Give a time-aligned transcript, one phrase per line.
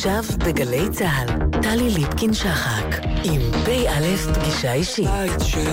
[0.00, 5.06] עכשיו בגלי צה"ל, טלי ליפקין-שחק, עם פ"א פגישה אישית.
[5.06, 5.70] בית של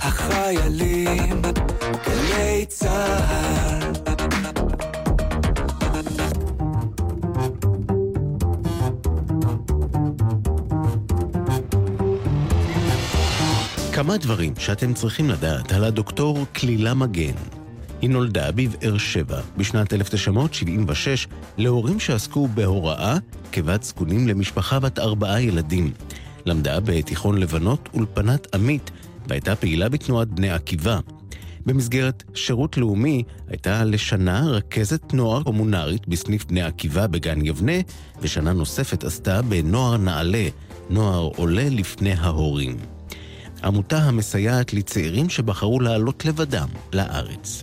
[0.00, 1.42] החיילים,
[2.06, 3.92] גלי צה"ל.
[13.92, 17.57] כמה דברים שאתם צריכים לדעת על הדוקטור כלילה מגן.
[18.02, 21.26] היא נולדה בבאר שבע בשנת 1976
[21.58, 23.16] להורים שעסקו בהוראה
[23.52, 25.92] כבת זקונים למשפחה בת ארבעה ילדים.
[26.46, 28.90] למדה בתיכון לבנות אולפנת עמית
[29.28, 31.00] והייתה פעילה בתנועת בני עקיבא.
[31.66, 37.72] במסגרת שירות לאומי הייתה לשנה רכזת נוער קומונרית בסניף בני עקיבא בגן יבנה,
[38.20, 40.48] ושנה נוספת עשתה בנוער נעלה,
[40.90, 42.76] נוער עולה לפני ההורים.
[43.64, 47.62] עמותה המסייעת לצעירים שבחרו לעלות לבדם לארץ.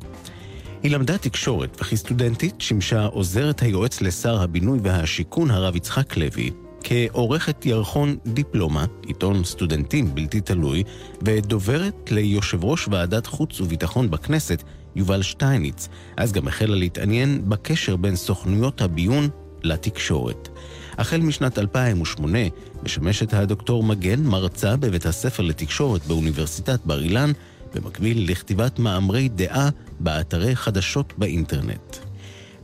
[0.86, 6.52] היא למדה תקשורת וכסטודנטית שימשה עוזרת היועץ לשר הבינוי והשיכון הרב יצחק לוי,
[6.84, 10.84] כעורכת ירחון דיפלומה, עיתון סטודנטים בלתי תלוי,
[11.22, 14.64] ודוברת ליושב ראש ועדת חוץ וביטחון בכנסת,
[14.96, 19.30] יובל שטייניץ, אז גם החלה להתעניין בקשר בין סוכנויות הביון
[19.64, 20.50] לתקשורת.
[20.98, 22.40] החל משנת 2008
[22.84, 27.32] משמשת הדוקטור מגן מרצה בבית הספר לתקשורת באוניברסיטת בר אילן,
[27.76, 31.98] במקביל לכתיבת מאמרי דעה באתרי חדשות באינטרנט.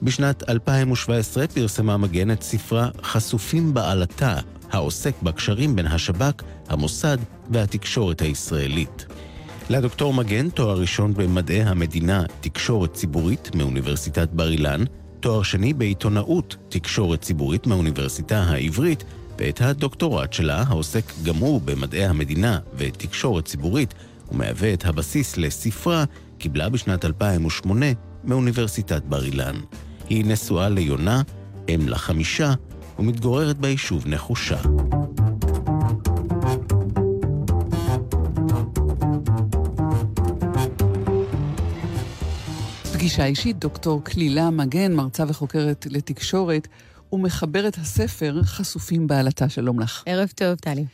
[0.01, 4.37] בשנת 2017 פרסמה מגן את ספרה "חשופים בעלתה",
[4.71, 7.17] העוסק בקשרים בין השב"כ, המוסד
[7.49, 9.05] והתקשורת הישראלית.
[9.69, 14.83] לדוקטור מגן תואר ראשון במדעי המדינה, תקשורת ציבורית מאוניברסיטת בר אילן,
[15.19, 19.03] תואר שני בעיתונאות, תקשורת ציבורית מהאוניברסיטה העברית,
[19.39, 23.93] ואת הדוקטורט שלה, העוסק גם הוא במדעי המדינה ותקשורת ציבורית,
[24.31, 26.03] ומהווה את הבסיס לספרה,
[26.41, 27.85] קיבלה בשנת 2008
[28.23, 29.55] מאוניברסיטת בר אילן.
[30.09, 31.21] היא נשואה ליונה,
[31.69, 32.53] אם לחמישה,
[32.99, 34.61] ומתגוררת ביישוב נחושה.
[42.93, 46.67] פגישה אישית, דוקטור כלילה מגן, מרצה וחוקרת לתקשורת,
[47.13, 49.49] ומחברת הספר חשופים בעלתה.
[49.49, 50.03] שלום לך.
[50.05, 50.85] ערב טוב, טלי.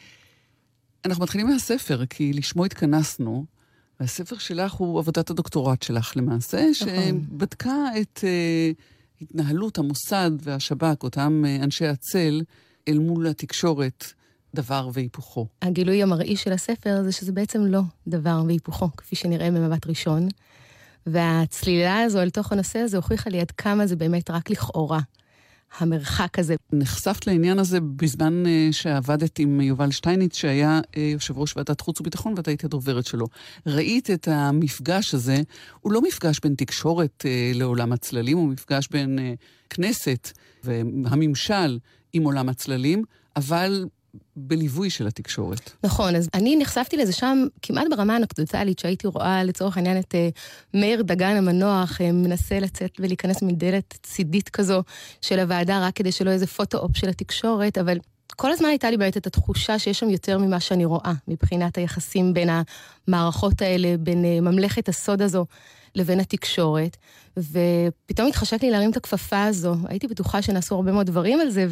[1.06, 3.56] אנחנו מתחילים מהספר, כי לשמו התכנסנו,
[4.00, 6.74] והספר שלך הוא עבודת הדוקטורט שלך למעשה, נכון.
[6.74, 12.41] שבדקה את uh, התנהלות המוסד והשב"כ, אותם uh, אנשי הצל,
[12.88, 14.06] אל מול התקשורת,
[14.56, 15.47] דבר והיפוכו.
[15.62, 20.28] הגילוי המראי של הספר זה שזה בעצם לא דבר והיפוכו, כפי שנראה במבט ראשון.
[21.06, 25.00] והצלילה הזו אל תוך הנושא הזה הוכיחה לי עד כמה זה באמת רק לכאורה.
[25.78, 26.55] המרחק הזה.
[26.73, 32.01] נחשפת לעניין הזה בזמן uh, שעבדת עם יובל שטייניץ, שהיה uh, יושב ראש ועדת חוץ
[32.01, 33.28] וביטחון, ואתה היית הדוברת שלו.
[33.66, 35.41] ראית את המפגש הזה,
[35.81, 40.31] הוא לא מפגש בין תקשורת uh, לעולם הצללים, הוא מפגש בין uh, כנסת
[40.63, 41.79] והממשל
[42.13, 43.03] עם עולם הצללים,
[43.35, 43.85] אבל
[44.35, 45.72] בליווי של התקשורת.
[45.83, 50.39] נכון, אז אני נחשפתי לזה שם כמעט ברמה אנקדוטלית, שהייתי רואה לצורך העניין את uh,
[50.73, 54.83] מאיר דגן המנוח uh, מנסה לצאת ולהיכנס מדלת צידית כזו
[55.22, 57.97] של הוועדה, רק כדי שלא איזה פוטו-אופ של התקשורת, אבל
[58.35, 62.33] כל הזמן הייתה לי באמת את התחושה שיש שם יותר ממה שאני רואה, מבחינת היחסים
[62.33, 62.50] בין
[63.07, 65.45] המערכות האלה, בין uh, ממלכת הסוד הזו
[65.97, 66.97] לבין התקשורת,
[67.38, 69.75] ופתאום התחשק לי להרים את הכפפה הזו.
[69.88, 71.68] הייתי בטוחה שנעשו הרבה מאוד דברים על זה,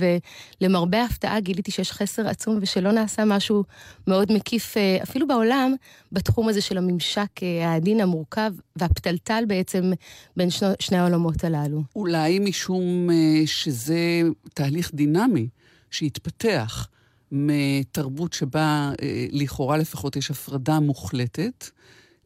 [0.62, 3.64] ולמרבה ההפתעה גיליתי שיש חסר עצום ושלא נעשה משהו
[4.08, 5.74] מאוד מקיף, אה, אפילו בעולם,
[6.12, 9.91] בתחום הזה של הממשק אה, העדין המורכב והפתלתל בעצם
[10.38, 11.81] בין שני, שני העולמות הללו.
[11.96, 14.22] אולי משום אה, שזה
[14.53, 15.47] תהליך דינמי
[15.91, 16.88] שהתפתח.
[17.31, 18.91] מתרבות שבה
[19.31, 21.69] לכאורה לפחות יש הפרדה מוחלטת,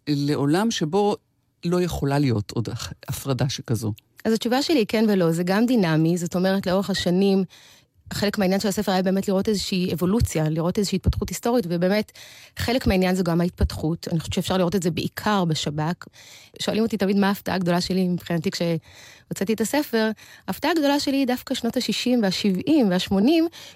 [0.07, 1.15] לעולם שבו
[1.65, 2.69] לא יכולה להיות עוד
[3.07, 3.93] הפרדה שכזו?
[4.25, 7.43] אז התשובה שלי היא כן ולא, זה גם דינמי, זאת אומרת, לאורך השנים,
[8.13, 12.11] חלק מהעניין של הספר היה באמת לראות איזושהי אבולוציה, לראות איזושהי התפתחות היסטורית, ובאמת,
[12.57, 14.07] חלק מהעניין זה גם ההתפתחות.
[14.11, 16.05] אני חושבת שאפשר לראות את זה בעיקר בשב"כ.
[16.61, 20.11] שואלים אותי תמיד מה ההפתעה הגדולה שלי מבחינתי כשהוצאתי את הספר.
[20.47, 23.23] ההפתעה הגדולה שלי היא דווקא שנות ה-60 וה-70 וה-80,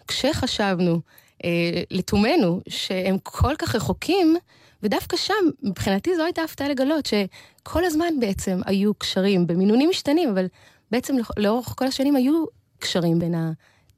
[0.07, 0.99] כשחשבנו
[1.43, 1.49] אה,
[1.91, 4.35] לתומנו שהם כל כך רחוקים,
[4.83, 5.33] ודווקא שם,
[5.63, 10.45] מבחינתי זו הייתה הפתעה לגלות שכל הזמן בעצם היו קשרים, במינונים משתנים, אבל
[10.91, 12.45] בעצם לאורך כל השנים היו
[12.79, 13.35] קשרים בין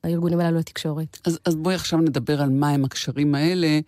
[0.04, 1.18] הארגונים הללו לתקשורת.
[1.26, 3.80] אז, אז בואי עכשיו נדבר על מהם הקשרים האלה,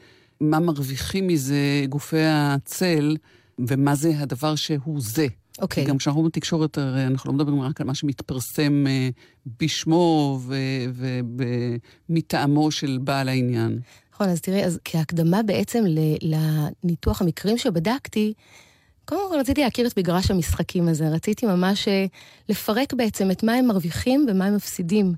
[0.41, 3.17] מה מרוויחים מזה גופי הצל,
[3.59, 5.27] ומה זה הדבר שהוא זה.
[5.61, 5.83] אוקיי.
[5.83, 5.87] Okay.
[5.87, 9.19] גם כשאנחנו בתקשורת, הרי אנחנו לא מדברים רק על מה שמתפרסם uh,
[9.59, 10.39] בשמו
[12.09, 13.79] ומטעמו של בעל העניין.
[14.17, 15.83] נכון, אז תראי, אז כהקדמה בעצם
[16.21, 18.33] לניתוח המקרים שבדקתי,
[19.05, 22.05] קודם כל רציתי להכיר את מגרש המשחקים הזה, רציתי ממש אה,
[22.49, 25.13] לפרק בעצם את מה הם מרוויחים ומה הם מפסידים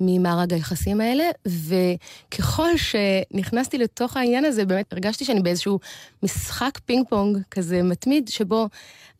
[0.00, 5.78] ממארג היחסים האלה, וככל שנכנסתי לתוך העניין הזה, באמת הרגשתי שאני באיזשהו
[6.22, 8.68] משחק פינג פונג כזה מתמיד, שבו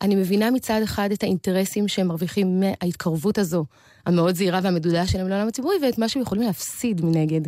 [0.00, 3.64] אני מבינה מצד אחד את האינטרסים שהם מרוויחים מההתקרבות הזו,
[4.06, 7.40] המאוד זהירה והמדודה שלהם לעולם הציבורי, ואת מה שהם יכולים להפסיד מנגד.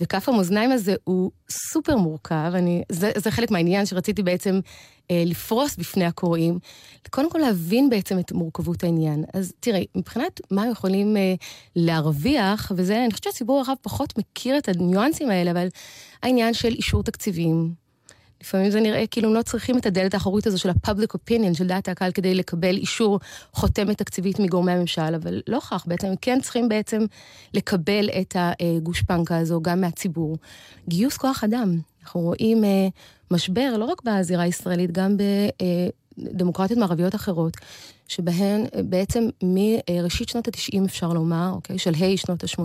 [0.00, 4.60] וכף המאזניים הזה הוא סופר מורכב, אני, זה, זה חלק מהעניין שרציתי בעצם
[5.10, 6.58] אה, לפרוס בפני הקוראים.
[7.10, 9.24] קודם כל להבין בעצם את מורכבות העניין.
[9.34, 11.34] אז תראי, מבחינת מה הם יכולים אה,
[11.76, 15.68] להרוויח, וזה, אני חושבת שהציבור הרב פחות מכיר את הניואנסים האלה, אבל
[16.22, 17.81] העניין של אישור תקציבים,
[18.42, 21.66] לפעמים זה נראה כאילו הם לא צריכים את הדלת האחורית הזו של ה-public opinion, של
[21.66, 23.20] דעת הקהל, כדי לקבל אישור
[23.52, 27.04] חותמת תקציבית מגורמי הממשל, אבל לא כך, בעצם הם כן צריכים בעצם
[27.54, 30.36] לקבל את הגושפנקה הזו גם מהציבור.
[30.88, 32.88] גיוס כוח אדם, אנחנו רואים אה,
[33.30, 35.16] משבר לא רק בזירה הישראלית, גם
[36.18, 37.56] בדמוקרטיות מערביות אחרות,
[38.08, 42.62] שבהן אה, בעצם מראשית שנות ה-90 אפשר לומר, אוקיי, של ה' שנות ה-80,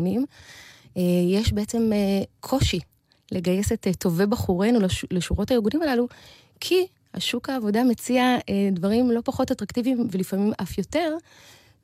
[0.97, 1.91] אה, יש בעצם
[2.39, 2.79] קושי
[3.31, 4.79] לגייס את טובי בחורינו
[5.11, 6.07] לשורות הארגונים הללו,
[6.59, 11.15] כי השוק העבודה מציע אה, דברים לא פחות אטרקטיביים ולפעמים אף יותר,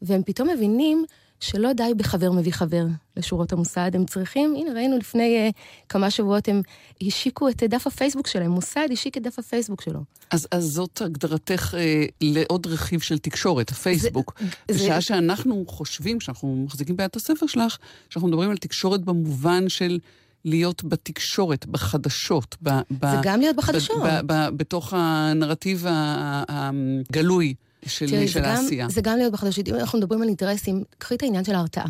[0.01, 1.05] והם פתאום מבינים
[1.43, 2.85] שלא די בחבר מביא חבר
[3.17, 5.53] לשורות המוסד, הם צריכים, הנה ראינו לפני uh,
[5.89, 6.61] כמה שבועות, הם
[7.01, 9.99] השיקו את דף הפייסבוק שלהם, מוסד השיק את דף הפייסבוק שלו.
[10.31, 14.33] אז, אז זאת הגדרתך uh, לעוד רכיב של תקשורת, הפייסבוק.
[14.39, 15.01] זה, בשעה זה...
[15.01, 17.77] שאנחנו חושבים, שאנחנו מחזיקים ביד הספר שלך,
[18.09, 19.99] שאנחנו מדברים על תקשורת במובן של...
[20.45, 22.55] להיות בתקשורת, בחדשות.
[22.63, 24.03] ב, ב, זה גם להיות בחדשות.
[24.03, 27.53] ב, ב, ב, בתוך הנרטיב הגלוי
[27.85, 28.89] של, תראי, של העשייה.
[28.89, 29.67] זה גם להיות בחדשות.
[29.67, 31.87] אם אנחנו מדברים על אינטרסים, קחי את העניין של ההרתעה.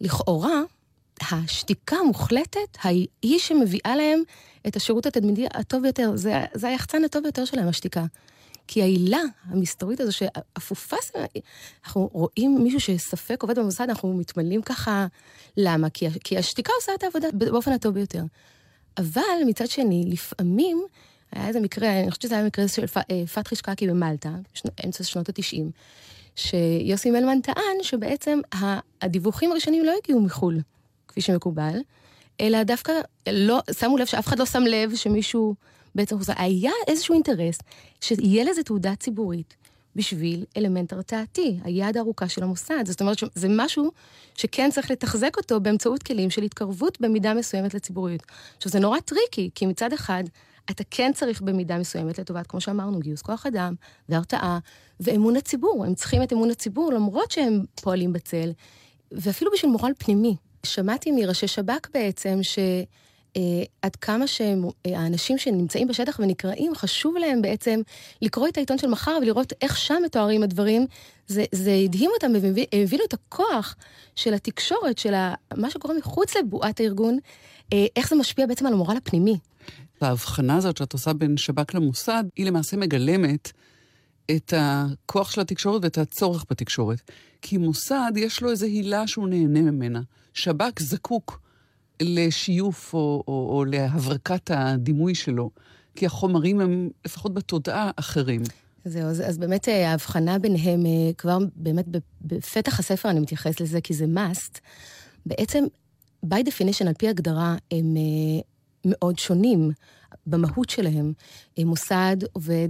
[0.00, 0.60] לכאורה,
[1.30, 2.78] השתיקה המוחלטת
[3.22, 4.22] היא שמביאה להם
[4.66, 6.12] את השירות התדמידי הטוב ביותר.
[6.14, 8.04] זה, זה היחצן הטוב ביותר שלהם, השתיקה.
[8.68, 10.96] כי העילה המסתורית הזו שאפופה,
[11.84, 15.06] אנחנו רואים מישהו שספק עובד במוסד, אנחנו מתמלאים ככה,
[15.56, 15.90] למה?
[15.90, 18.22] כי, כי השתיקה עושה את העבודה באופן הטוב ביותר.
[18.98, 20.82] אבל מצד שני, לפעמים,
[21.32, 24.30] היה איזה מקרה, אני חושבת שזה היה מקרה של אה, פתחי שקקי במלטה,
[24.86, 25.62] אמצע שנות ה-90,
[26.36, 28.40] שיוסי מלמן טען שבעצם
[29.02, 30.60] הדיווחים הראשונים לא הגיעו מחו"ל,
[31.08, 31.78] כפי שמקובל,
[32.40, 32.92] אלא דווקא
[33.32, 35.54] לא, שמו לב שאף אחד לא שם לב שמישהו
[35.98, 37.58] בעצם היה איזשהו אינטרס
[38.00, 39.56] שיהיה לזה תעודה ציבורית
[39.96, 42.86] בשביל אלמנט הרתעתי, היד הארוכה של המוסד.
[42.86, 43.90] זאת אומרת שזה משהו
[44.34, 48.22] שכן צריך לתחזק אותו באמצעות כלים של התקרבות במידה מסוימת לציבוריות.
[48.56, 50.24] עכשיו, זה נורא טריקי, כי מצד אחד,
[50.70, 53.74] אתה כן צריך במידה מסוימת לטובת, כמו שאמרנו, גיוס כוח אדם
[54.08, 54.58] והרתעה
[55.00, 55.84] ואמון הציבור.
[55.86, 58.50] הם צריכים את אמון הציבור למרות שהם פועלים בצל,
[59.12, 60.36] ואפילו בשביל מורל פנימי.
[60.66, 62.58] שמעתי מראשי שב"כ בעצם ש...
[63.38, 67.80] אה, עד כמה שהאנשים אה, שנמצאים בשטח ונקראים, חשוב להם בעצם
[68.22, 70.86] לקרוא את העיתון של מחר ולראות איך שם מתוארים הדברים.
[71.26, 72.32] זה, זה הדהים אותם,
[72.72, 73.76] הבינו את הכוח
[74.16, 75.14] של התקשורת, של
[75.56, 77.18] מה שקורה מחוץ לבועת הארגון,
[77.72, 79.38] אה, איך זה משפיע בעצם על המורל הפנימי.
[80.00, 83.52] ההבחנה הזאת שאת עושה בין שב"כ למוסד, היא למעשה מגלמת
[84.30, 87.10] את הכוח של התקשורת ואת הצורך בתקשורת.
[87.42, 90.00] כי מוסד, יש לו איזו הילה שהוא נהנה ממנה.
[90.34, 91.40] שב"כ זקוק
[92.02, 95.50] לשיוף או, או, או להברקת הדימוי שלו,
[95.96, 98.42] כי החומרים הם, לפחות בתודעה, אחרים.
[98.84, 101.84] זהו, אז, אז באמת אה, ההבחנה ביניהם, אה, כבר באמת
[102.20, 104.58] בפתח הספר אני מתייחס לזה, כי זה must.
[105.26, 105.64] בעצם,
[106.26, 108.40] by definition, על פי הגדרה, הם אה,
[108.84, 109.70] מאוד שונים
[110.26, 111.12] במהות שלהם.
[111.58, 112.68] מוסד עובד,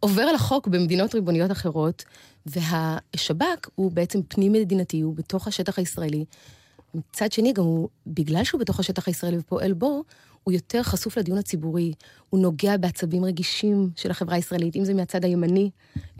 [0.00, 2.04] עובר על החוק במדינות ריבוניות אחרות,
[2.46, 6.24] והשב"כ הוא בעצם פנים-מדינתי, הוא בתוך השטח הישראלי.
[6.94, 10.02] מצד שני, גם הוא, בגלל שהוא בתוך השטח הישראלי ופועל בו,
[10.44, 11.92] הוא יותר חשוף לדיון הציבורי,
[12.30, 15.70] הוא נוגע בעצבים רגישים של החברה הישראלית, אם זה מהצד הימני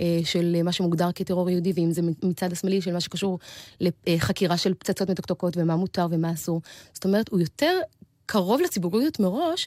[0.00, 3.38] אה, של מה שמוגדר כטרור יהודי, ואם זה מצד השמאלי של מה שקשור
[3.80, 6.60] לחקירה של פצצות מתוקתקות ומה מותר ומה אסור.
[6.92, 7.80] זאת אומרת, הוא יותר
[8.26, 9.66] קרוב לציבוריות מראש,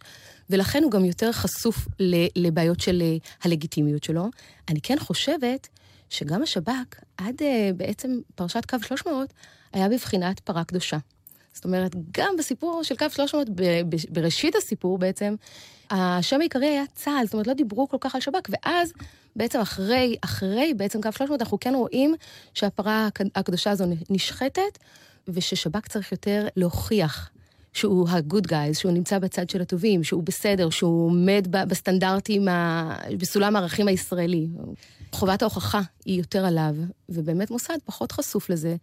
[0.50, 1.88] ולכן הוא גם יותר חשוף
[2.36, 4.26] לבעיות של אה, הלגיטימיות שלו.
[4.70, 5.68] אני כן חושבת
[6.10, 9.34] שגם השב"כ, עד אה, בעצם פרשת קו 300,
[9.75, 10.98] היה בבחינת פרה קדושה.
[11.53, 13.48] זאת אומרת, גם בסיפור של קו 300,
[14.10, 15.36] בראשית הסיפור בעצם,
[15.89, 18.94] השם העיקרי היה צה"ל, זאת אומרת, לא דיברו כל כך על שב"כ, ואז
[19.36, 22.15] בעצם אחרי, אחרי בעצם קו 300, אנחנו כן רואים
[22.53, 24.77] שהפרה הקדושה הזו נשחטת,
[25.27, 27.29] וששב"כ צריך יותר להוכיח
[27.74, 32.48] שהוא ה-good guys, שהוא נמצא בצד של הטובים, שהוא בסדר, שהוא עומד בסטנדרטים,
[33.20, 34.48] בסולם הערכים הישראלי.
[35.12, 36.75] חובת ההוכחה היא יותר עליו,
[37.10, 38.75] ובאמת מוסד פחות חשוף לזה.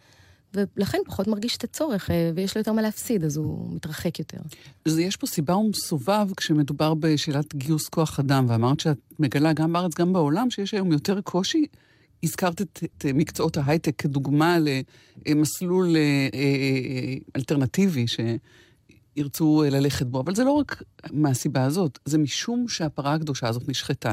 [0.54, 4.38] ולכן פחות מרגיש את הצורך, אה, ויש לו יותר מה להפסיד, אז הוא מתרחק יותר.
[4.86, 9.94] אז יש פה סיבה ומסובב כשמדובר בשאלת גיוס כוח אדם, ואמרת שאת מגלה גם בארץ,
[9.94, 11.66] גם בעולם, שיש היום יותר קושי
[12.22, 14.58] הזכרת את, את מקצועות ההייטק כדוגמה
[15.26, 18.06] למסלול אה, אה, אלטרנטיבי
[19.16, 24.12] שירצו ללכת בו, אבל זה לא רק מהסיבה הזאת, זה משום שהפרה הקדושה הזאת נשחטה.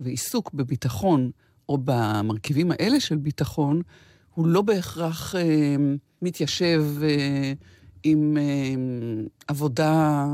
[0.00, 1.30] ועיסוק בביטחון,
[1.68, 3.82] או במרכיבים האלה של ביטחון,
[4.34, 5.76] הוא לא בהכרח אה,
[6.22, 7.52] מתיישב אה,
[8.02, 10.26] עם אה, עבודה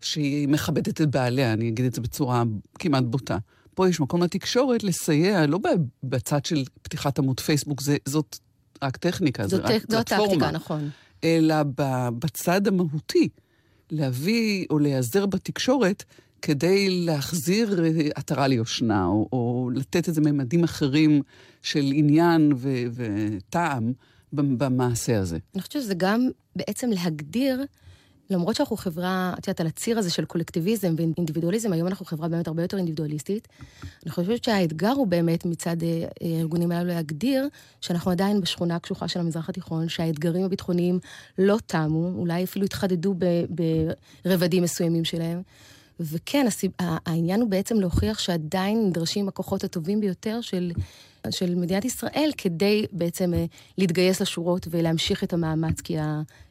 [0.00, 2.42] שהיא מכבדת את בעליה, אני אגיד את זה בצורה
[2.78, 3.38] כמעט בוטה.
[3.74, 5.58] פה יש מקום לתקשורת לסייע, לא
[6.02, 8.38] בצד של פתיחת עמוד פייסבוק, זה, זאת
[8.82, 10.26] רק טכניקה, זאת, זה רק זאת פלטפורמה.
[10.26, 10.90] טקטיקה, נכון.
[11.24, 11.54] אלא
[12.18, 13.28] בצד המהותי,
[13.90, 16.04] להביא או להיעזר בתקשורת
[16.42, 21.22] כדי להחזיר אה, עטרה ליושנה, או, או לתת איזה ממדים אחרים
[21.62, 23.92] של עניין ו, וטעם
[24.32, 25.38] במעשה הזה.
[25.54, 27.64] אני חושבת שזה גם בעצם להגדיר
[28.30, 32.48] למרות שאנחנו חברה, את יודעת, על הציר הזה של קולקטיביזם ואינדיבידואליזם, היום אנחנו חברה באמת
[32.48, 33.48] הרבה יותר אינדיבידואליסטית.
[34.02, 37.48] אני חושבת שהאתגר הוא באמת מצד אה, הארגונים הללו להגדיר
[37.80, 40.98] שאנחנו עדיין בשכונה הקשוחה של המזרח התיכון, שהאתגרים הביטחוניים
[41.38, 43.14] לא תמו, אולי אפילו התחדדו
[44.24, 45.42] ברבדים מסוימים שלהם.
[46.00, 46.46] וכן,
[46.78, 50.72] העניין הוא בעצם להוכיח שעדיין נדרשים הכוחות הטובים ביותר של
[51.30, 53.44] של מדינת ישראל כדי בעצם אה,
[53.78, 55.96] להתגייס לשורות ולהמשיך את המאמץ, כי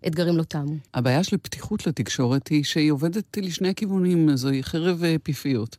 [0.04, 0.76] האתגרים לא תמו.
[0.94, 5.78] הבעיה של פתיחות לתקשורת היא שהיא עובדת לשני הכיוונים, זוהי חרב אה, פיפיות.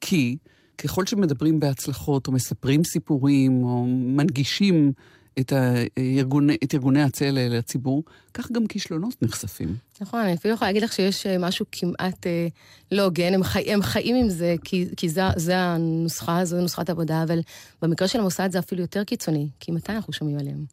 [0.00, 0.36] כי
[0.78, 4.92] ככל שמדברים בהצלחות, או מספרים סיפורים, או מנגישים
[5.40, 8.04] את, הארגוני, את ארגוני הצל לציבור,
[8.34, 9.76] כך גם כישלונות נחשפים.
[10.00, 12.48] נכון, אני אפילו יכולה להגיד לך שיש אה, משהו כמעט אה,
[12.92, 16.90] לא הוגן, הם, חי, הם חיים עם זה, כי, כי זה, זה הנוסחה, זו נוסחת
[16.90, 17.40] עבודה, אבל
[17.82, 20.64] במקרה של המוסד זה אפילו יותר קיצוני, כי מתי אנחנו שומעים עליהם?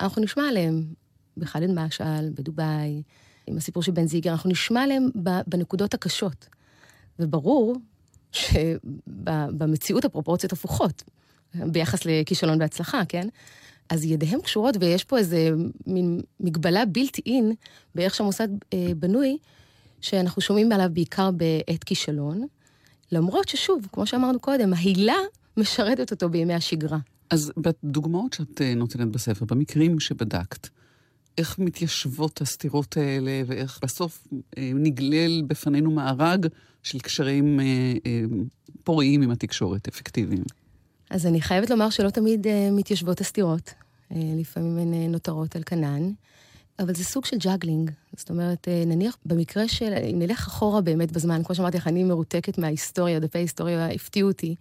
[0.00, 0.84] אנחנו נשמע עליהם
[1.36, 3.02] בח'אלד משעל, בדובאי,
[3.46, 5.08] עם הסיפור של בן זיגר, אנחנו נשמע עליהם
[5.46, 6.48] בנקודות הקשות.
[7.18, 7.76] וברור
[8.32, 11.02] שבמציאות הפרופורציות הפוכות,
[11.54, 13.28] ביחס לכישלון והצלחה, כן?
[13.88, 15.50] אז ידיהם קשורות, ויש פה איזה
[15.86, 17.52] מין מגבלה בלתי אין
[17.94, 19.38] באיך שהמוסד אה, בנוי,
[20.00, 22.46] שאנחנו שומעים עליו בעיקר בעת כישלון,
[23.12, 25.16] למרות ששוב, כמו שאמרנו קודם, ההילה
[25.56, 26.98] משרתת אותו בימי השגרה.
[27.30, 30.68] אז בדוגמאות שאת אה, נותנת בספר, במקרים שבדקת,
[31.38, 34.28] איך מתיישבות הסתירות האלה, ואיך בסוף
[34.58, 36.46] אה, נגלל בפנינו מארג
[36.82, 37.64] של קשרים אה,
[38.06, 38.22] אה,
[38.84, 40.42] פוריים עם התקשורת, אפקטיביים.
[41.10, 43.70] אז אני חייבת לומר שלא תמיד uh, מתיישבות הסתירות.
[43.70, 46.10] Uh, לפעמים הן uh, נותרות על כנם,
[46.78, 47.90] אבל זה סוג של juggling.
[48.16, 52.04] זאת אומרת, uh, נניח במקרה של, אם נלך אחורה באמת בזמן, כמו שאמרתי לך, אני
[52.04, 54.54] מרותקת מההיסטוריה, דפי ההיסטוריה הפתיעו אותי.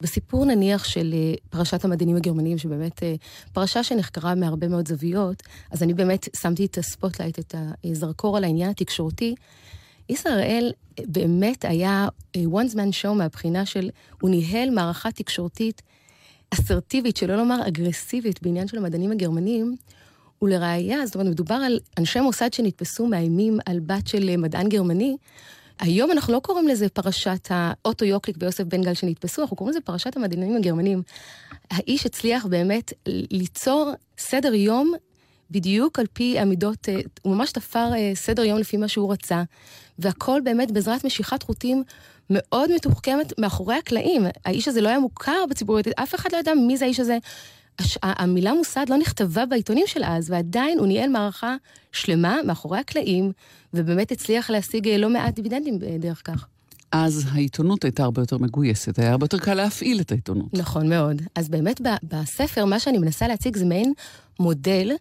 [0.00, 1.14] בסיפור נניח של
[1.50, 3.02] פרשת המדענים הגרמנים, שבאמת
[3.52, 8.44] פרשה שנחקרה מהרבה מאוד זוויות, אז אני באמת שמתי את ה spotlight, את הזרקור על
[8.44, 9.34] העניין התקשורתי.
[10.08, 13.90] ישראל באמת היה one man show מהבחינה של,
[14.20, 15.82] הוא ניהל מערכה תקשורתית
[16.54, 19.76] אסרטיבית, שלא לומר אגרסיבית, בעניין של המדענים הגרמנים,
[20.42, 25.16] ולראיה, זאת אומרת, מדובר על אנשי מוסד שנתפסו מאיימים על בת של מדען גרמני.
[25.80, 29.80] היום אנחנו לא קוראים לזה פרשת האוטו יוקליק ויוסף בן גל שנתפסו, אנחנו קוראים לזה
[29.80, 31.02] פרשת המדענים הגרמנים.
[31.70, 34.92] האיש הצליח באמת ליצור סדר יום
[35.50, 39.42] בדיוק על פי המידות, אה, הוא ממש תפר אה, סדר יום לפי מה שהוא רצה,
[40.02, 41.82] והכל באמת בעזרת משיכת חוטים
[42.30, 44.22] מאוד מתוחכמת מאחורי הקלעים.
[44.44, 47.18] האיש הזה לא היה מוכר בציבוריות, אף אחד לא ידע מי זה האיש הזה.
[47.78, 47.98] הש...
[48.02, 51.56] המילה מוסד לא נכתבה בעיתונים של אז, ועדיין הוא ניהל מערכה
[51.92, 53.32] שלמה מאחורי הקלעים,
[53.74, 56.46] ובאמת הצליח להשיג אה, לא מעט דיבידנדים דרך כך.
[56.92, 60.54] אז העיתונות הייתה הרבה יותר מגויסת, היה הרבה יותר קל להפעיל את העיתונות.
[60.54, 61.22] נכון מאוד.
[61.34, 63.92] אז באמת בספר, מה שאני מנסה להציג זה מעין
[64.40, 64.92] מודל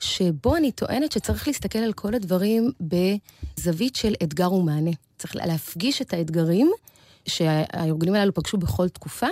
[0.00, 4.90] שבו אני טוענת שצריך להסתכל על כל הדברים בזווית של אתגר ומענה.
[5.18, 6.70] צריך להפגיש את האתגרים
[7.28, 9.26] שהארגונים הללו פגשו בכל תקופה,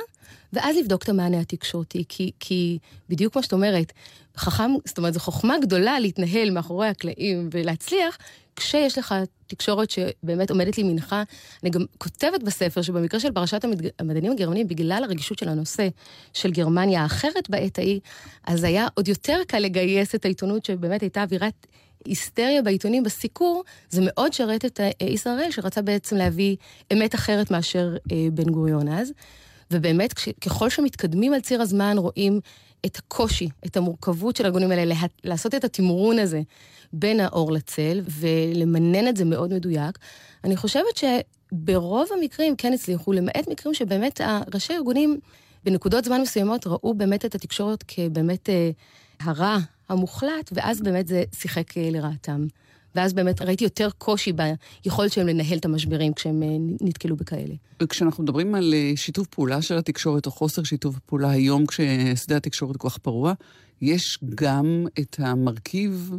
[0.52, 2.78] ואז לבדוק את המענה התקשורתי, כי, כי
[3.08, 3.92] בדיוק כמו שאת אומרת,
[4.36, 8.18] חכם, זאת אומרת, זו חוכמה גדולה להתנהל מאחורי הקלעים ולהצליח,
[8.56, 9.14] כשיש לך
[9.46, 11.16] תקשורת שבאמת עומדת לימינך.
[11.62, 13.64] אני גם כותבת בספר שבמקרה של פרשת
[13.98, 15.88] המדענים הגרמנים, בגלל הרגישות של הנושא
[16.32, 18.00] של גרמניה האחרת בעת ההיא,
[18.44, 21.66] אז היה עוד יותר קל לגייס את העיתונות שבאמת הייתה אווירת
[22.04, 26.56] היסטריה בעיתונים בסיקור, זה מאוד שרת את ישראל, שרצה בעצם להביא
[26.92, 29.12] אמת אחרת מאשר אה, בן גוריון אז.
[29.70, 32.40] ובאמת, ככל שמתקדמים על ציר הזמן, רואים
[32.86, 36.40] את הקושי, את המורכבות של הארגונים האלה, לה, לעשות את התמרון הזה
[36.92, 39.98] בין האור לצל, ולמנן את זה מאוד מדויק.
[40.44, 44.20] אני חושבת שברוב המקרים כן הצליחו, למעט מקרים שבאמת
[44.54, 45.20] ראשי הארגונים
[45.64, 48.70] בנקודות זמן מסוימות ראו באמת את התקשורת כבאמת אה,
[49.20, 52.46] הרע המוחלט, ואז באמת זה שיחק אה, לרעתם.
[52.94, 56.48] ואז באמת ראיתי יותר קושי ביכולת שלהם לנהל את המשברים כשהם אה,
[56.80, 57.54] נתקלו בכאלה.
[57.82, 62.76] וכשאנחנו מדברים על אה, שיתוף פעולה של התקשורת, או חוסר שיתוף פעולה היום, כששדה התקשורת
[62.76, 63.32] כל כך פרוע,
[63.80, 66.10] יש גם את המרכיב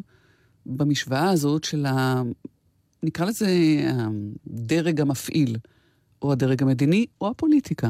[0.66, 2.22] במשוואה הזאת של ה...
[3.04, 3.48] נקרא לזה
[4.48, 5.58] הדרג המפעיל,
[6.22, 7.90] או הדרג המדיני, או הפוליטיקה,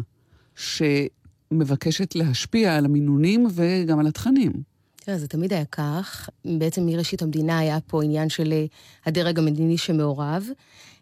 [0.56, 4.75] שמבקשת להשפיע על המינונים וגם על התכנים.
[5.06, 6.30] תראה, זה תמיד היה כך.
[6.46, 8.66] בעצם מראשית המדינה היה פה עניין של אה,
[9.06, 10.48] הדרג המדיני שמעורב.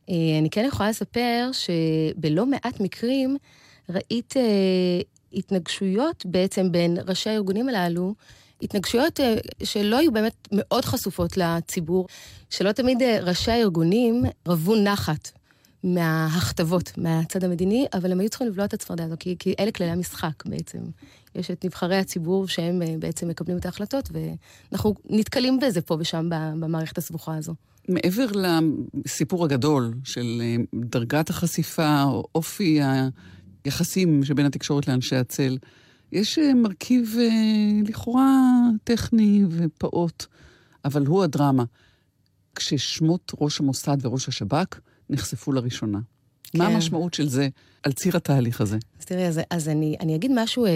[0.10, 3.38] אה, אני כן יכולה לספר שבלא מעט מקרים
[3.89, 5.01] ראית אה,
[5.33, 8.13] התנגשויות בעצם בין ראשי הארגונים הללו,
[8.62, 9.19] התנגשויות
[9.63, 12.07] שלא היו באמת מאוד חשופות לציבור,
[12.50, 15.31] שלא תמיד ראשי הארגונים רבו נחת
[15.83, 19.91] מההכתבות מהצד המדיני, אבל הם היו צריכים לבלוע את הצפרדע הזו, כי, כי אלה כללי
[19.91, 20.79] המשחק בעצם.
[21.36, 26.30] יש את נבחרי הציבור שהם אה, בעצם מקבלים את ההחלטות, ואנחנו נתקלים בזה פה ושם
[26.60, 27.56] במערכת הסבוכה הזו.
[27.90, 28.25] מעבר
[29.06, 32.80] לסיפור הגדול של אה, דרגת החשיפה, או אופי
[33.66, 35.58] היחסים שבין התקשורת לאנשי הצל,
[36.12, 37.16] יש אה, מרכיב
[37.88, 38.30] לכאורה
[38.84, 40.25] טכני ופעוט,
[40.86, 41.63] אבל הוא הדרמה.
[42.56, 46.00] כששמות ראש המוסד וראש השב"כ נחשפו לראשונה.
[46.53, 46.60] כן.
[46.60, 47.48] מה המשמעות של זה
[47.83, 48.77] על ציר התהליך הזה?
[49.00, 50.72] אז תראי, אז, אז אני, אני אגיד משהו אה,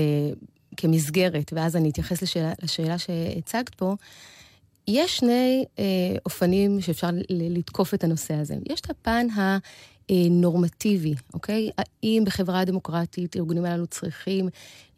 [0.77, 3.95] כמסגרת, ואז אני אתייחס לשאלה, לשאלה שהצגת פה.
[4.87, 5.83] יש שני אה,
[6.25, 8.55] אופנים שאפשר לתקוף את הנושא הזה.
[8.69, 9.27] יש את הפן
[10.09, 11.69] הנורמטיבי, אוקיי?
[11.77, 14.49] האם בחברה הדמוקרטית הארגונים הללו צריכים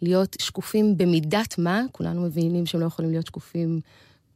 [0.01, 1.81] להיות שקופים במידת מה?
[1.91, 3.81] כולנו מבינים שהם לא יכולים להיות שקופים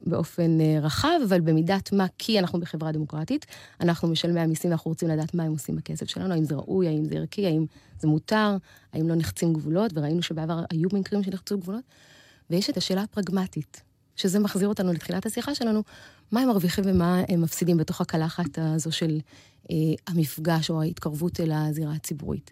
[0.03, 3.45] באופן אה, רחב, אבל במידת מה, כי אנחנו בחברה דמוקרטית,
[3.81, 7.05] אנחנו משלמי המיסים ואנחנו רוצים לדעת מה הם עושים בכסף שלנו, האם זה ראוי, האם
[7.05, 7.65] זה ערכי, האם
[7.99, 8.57] זה מותר,
[8.93, 11.83] האם לא נחצים גבולות, וראינו שבעבר היו מקרים שנחצו גבולות.
[12.49, 13.81] ויש את השאלה הפרגמטית,
[14.15, 15.83] שזה מחזיר אותנו לתחילת השיחה שלנו,
[16.31, 19.19] מה הם מרוויחים ומה הם מפסידים בתוך הקלחת הזו של
[19.71, 19.75] אה,
[20.07, 22.51] המפגש או ההתקרבות אל הזירה הציבורית.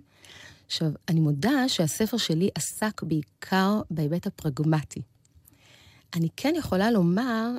[0.65, 5.01] עכשיו, אני מודה שהספר שלי עסק בעיקר בהיבט הפרגמטי.
[6.13, 7.49] אני כן יכולה לומר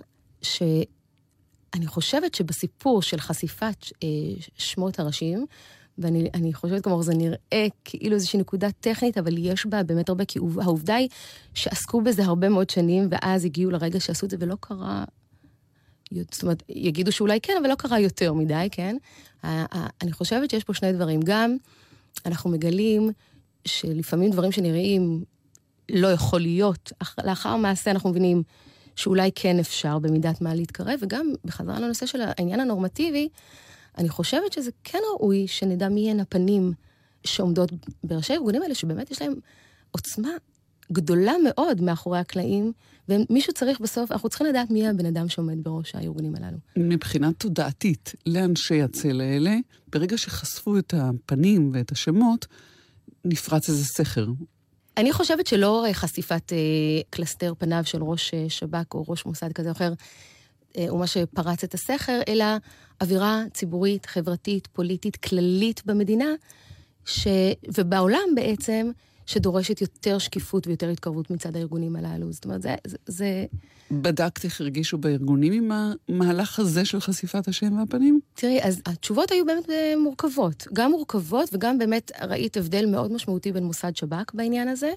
[0.42, 4.08] שאני חושבת שבסיפור של חשיפת אה,
[4.56, 5.46] שמות הראשים,
[5.98, 10.38] ואני חושבת כלומר זה נראה כאילו איזושהי נקודה טכנית, אבל יש בה באמת הרבה, כי
[10.62, 11.08] העובדה היא
[11.54, 15.04] שעסקו בזה הרבה מאוד שנים, ואז הגיעו לרגע שעשו את זה ולא קרה...
[16.12, 18.96] זאת אומרת, יגידו שאולי כן, אבל לא קרה יותר מדי, כן?
[20.02, 21.20] אני חושבת שיש פה שני דברים.
[21.24, 21.56] גם
[22.26, 23.10] אנחנו מגלים
[23.64, 25.24] שלפעמים דברים שנראים
[25.90, 26.92] לא יכול להיות.
[26.98, 28.42] אך לאחר מעשה אנחנו מבינים
[28.96, 33.28] שאולי כן אפשר במידת מה להתקרב, וגם בחזרה לנושא של העניין הנורמטיבי,
[33.98, 36.72] אני חושבת שזה כן ראוי שנדע מי הן הפנים
[37.24, 37.72] שעומדות
[38.04, 39.34] בראשי הארגונים האלה, שבאמת יש להם
[39.90, 40.30] עוצמה
[40.92, 42.72] גדולה מאוד מאחורי הקלעים,
[43.08, 46.58] ומישהו צריך בסוף, אנחנו צריכים לדעת מי הבן אדם שעומד בראש הארגונים הללו.
[46.76, 49.56] מבחינה תודעתית, לאנשי הצל האלה,
[49.92, 52.46] ברגע שחשפו את הפנים ואת השמות,
[53.24, 54.26] נפרץ איזה סכר.
[54.96, 56.58] אני חושבת שלא חשיפת אה,
[57.10, 59.92] קלסתר פניו של ראש אה, שב"כ או ראש מוסד כזה או אחר
[60.78, 62.44] אה, הוא מה שפרץ את הסכר, אלא
[63.00, 66.34] אווירה ציבורית, חברתית, פוליטית, כללית במדינה,
[67.04, 67.26] ש...
[67.74, 68.90] ובעולם בעצם,
[69.26, 72.32] שדורשת יותר שקיפות ויותר התקרבות מצד הארגונים הללו.
[72.32, 72.74] זאת אומרת, זה...
[73.06, 73.44] זה.
[73.90, 75.70] בדקת איך הרגישו בארגונים עם
[76.08, 78.20] המהלך הזה של חשיפת השם והפנים?
[78.34, 80.66] תראי, אז התשובות היו באמת אה, מורכבות.
[80.72, 84.92] גם מורכבות וגם באמת ראית הבדל מאוד משמעותי בין מוסד שב"כ בעניין הזה.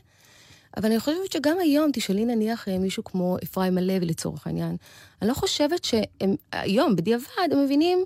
[0.78, 4.76] אבל אני חושבת שגם היום, תשאלי נניח אה, מישהו כמו אפרים הלוי לצורך העניין,
[5.22, 8.06] אני לא חושבת שהם היום, בדיעבד, הם מבינים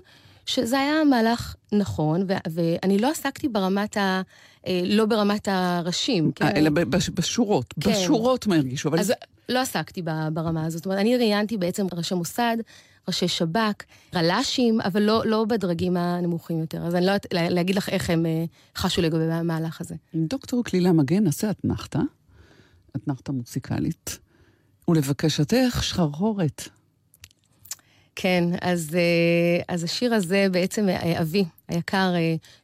[0.50, 4.22] שזה היה מהלך נכון, ו- ואני לא עסקתי ברמת ה...
[4.66, 6.32] אה, לא ברמת הראשים.
[6.34, 6.56] כן?
[6.56, 6.70] אלא
[7.14, 7.74] בשורות.
[7.80, 7.90] כן.
[7.90, 8.98] בשורות מה הרגישו, אבל...
[8.98, 9.12] אז
[9.48, 10.78] לא עסקתי ברמה הזאת.
[10.78, 12.56] זאת אומרת, אני ראיינתי בעצם ראשי מוסד,
[13.08, 13.84] ראשי שב"כ,
[14.14, 16.86] רל"שים, אבל לא, לא בדרגים הנמוכים יותר.
[16.86, 18.44] אז אני לא יודעת להגיד לך איך הם אה,
[18.76, 19.94] חשו לגבי המהלך הזה.
[20.14, 22.00] דוקטור כלילה מגן, נעשה אתנחתא,
[22.96, 24.18] אתנחתא מוציקלית,
[24.88, 26.68] ולבקשתך שחרחורת.
[28.16, 32.12] כן, אז, אה, אז השיר הזה בעצם, אה, אבי, היקר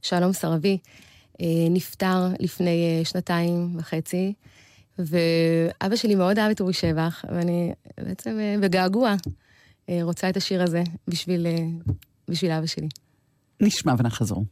[0.03, 0.79] שלום סרבי,
[1.71, 4.33] נפטר לפני שנתיים וחצי.
[4.99, 9.15] ואבא שלי מאוד אהב את אורי שבח, ואני בעצם בגעגוע
[10.03, 11.47] רוצה את השיר הזה בשביל,
[12.29, 12.89] בשביל אבא שלי.
[13.61, 14.45] נשמע ונחזור.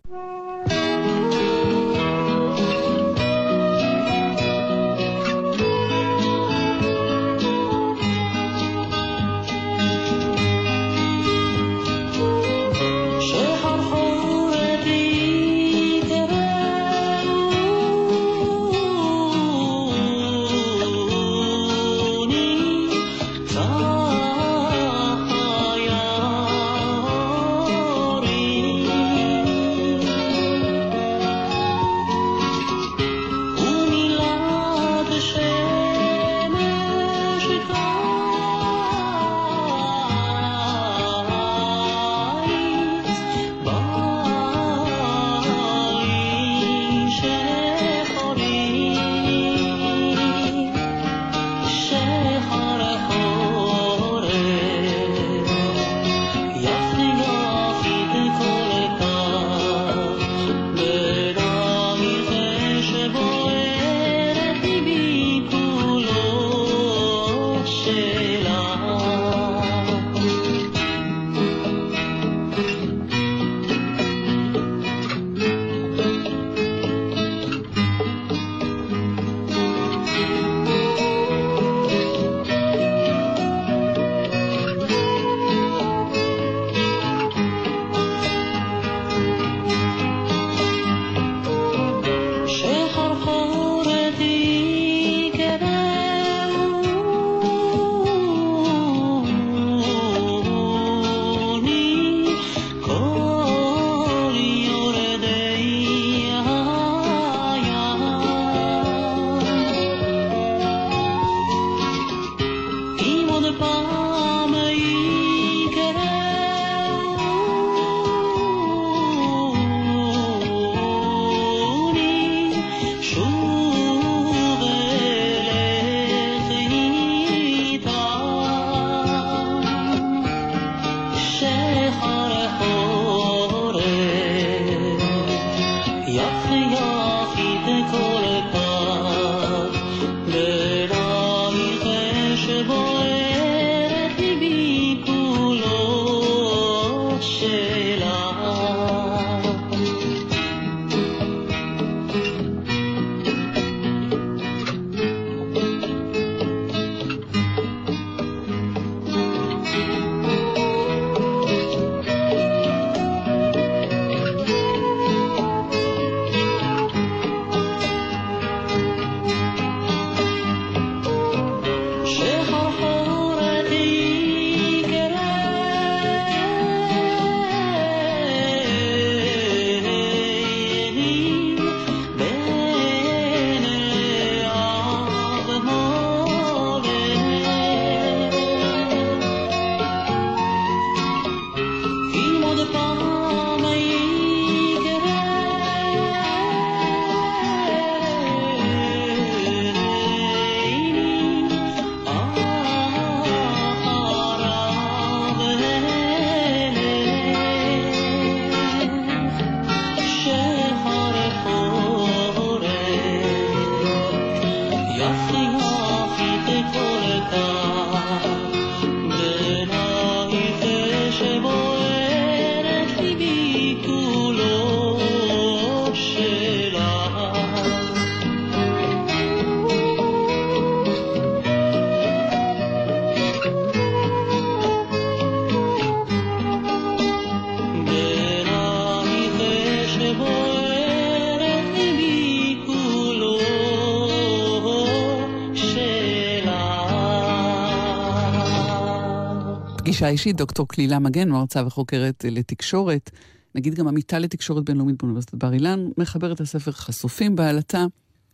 [249.94, 253.10] פגישה אישית, דוקטור כלילה מגן, מרצה וחוקרת לתקשורת,
[253.54, 257.84] נגיד גם עמיתה לתקשורת בינלאומית באוניברסיטת בר אילן, מחברת הספר חשופים בעלתה.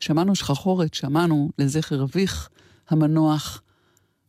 [0.00, 2.48] שמענו שחרחורת, שמענו לזכר אביך
[2.90, 3.62] המנוח.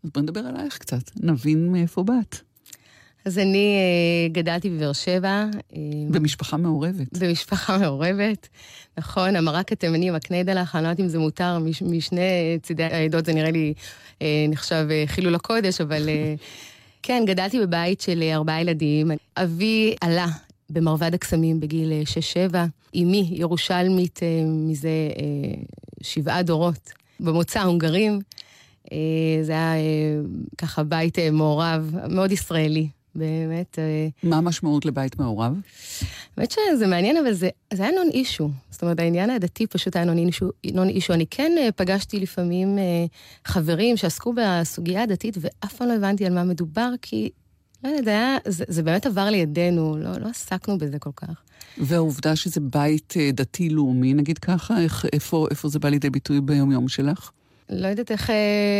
[0.04, 2.36] אז בוא נדבר עלייך קצת, נבין מאיפה באת.
[3.26, 5.46] אז אני אה, גדלתי בבאר שבע.
[5.76, 7.18] אה, במשפחה מעורבת.
[7.18, 8.48] במשפחה מעורבת,
[8.98, 9.36] נכון.
[9.36, 13.34] המרק התימני מקנה לך, אני לא יודעת אם זה מותר, מש, משני צידי העדות זה
[13.34, 13.74] נראה לי
[14.22, 16.10] אה, נחשב חילול הקודש, אבל
[17.04, 19.12] כן, גדלתי בבית של ארבעה ילדים.
[19.38, 20.28] אבי עלה
[20.70, 21.92] במרבד הקסמים בגיל
[22.52, 22.56] 6-7.
[22.96, 24.90] אמי ירושלמית מזה
[26.02, 28.20] שבעה דורות, במוצא הונגרים.
[29.42, 29.74] זה היה
[30.58, 32.88] ככה בית מעורב, מאוד ישראלי.
[33.16, 33.80] באמת.
[33.80, 35.54] אה, מה המשמעות לבית מעורב?
[36.38, 38.50] האמת שזה מעניין, אבל זה, זה היה נון אישו.
[38.70, 40.50] זאת אומרת, העניין הדתי פשוט היה נון אישו.
[40.74, 41.14] נון אישו.
[41.14, 43.06] אני כן אה, פגשתי לפעמים אה,
[43.46, 47.30] חברים שעסקו בסוגיה הדתית, ואף פעם לא הבנתי על מה מדובר, כי,
[47.84, 51.42] לא יודעת, זה, זה, זה באמת עבר לידינו, לא, לא עסקנו בזה כל כך.
[51.78, 57.32] והעובדה שזה בית דתי-לאומי, נגיד ככה, איך, איפה, איפה זה בא לידי ביטוי ביומיום שלך?
[57.70, 58.30] לא יודעת איך,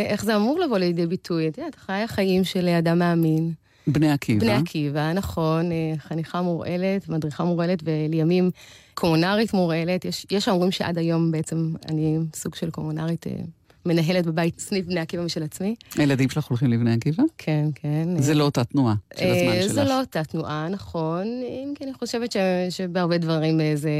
[0.08, 1.48] איך זה אמור לבוא לידי ביטוי.
[1.48, 3.52] את יודעת, חיי החיים של אדם מאמין.
[3.86, 4.40] בני עקיבא.
[4.40, 8.50] בני עקיבא, נכון, אה, חניכה מורעלת, מדריכה מורעלת, ולימים
[8.94, 10.04] קומונרית מורעלת.
[10.04, 13.32] יש, יש האומרים שעד היום בעצם אני סוג של קומונרית אה,
[13.86, 15.74] מנהלת בבית סניף בני עקיבא משל עצמי.
[15.96, 17.22] הילדים שלך הולכים לבני עקיבא?
[17.38, 18.08] כן, כן.
[18.18, 19.72] זה לא אותה תנועה של הזמן שלך.
[19.72, 21.26] זה לא אותה תנועה, נכון.
[21.26, 22.36] אם כי אני חושבת ש,
[22.70, 23.90] שבהרבה דברים זה,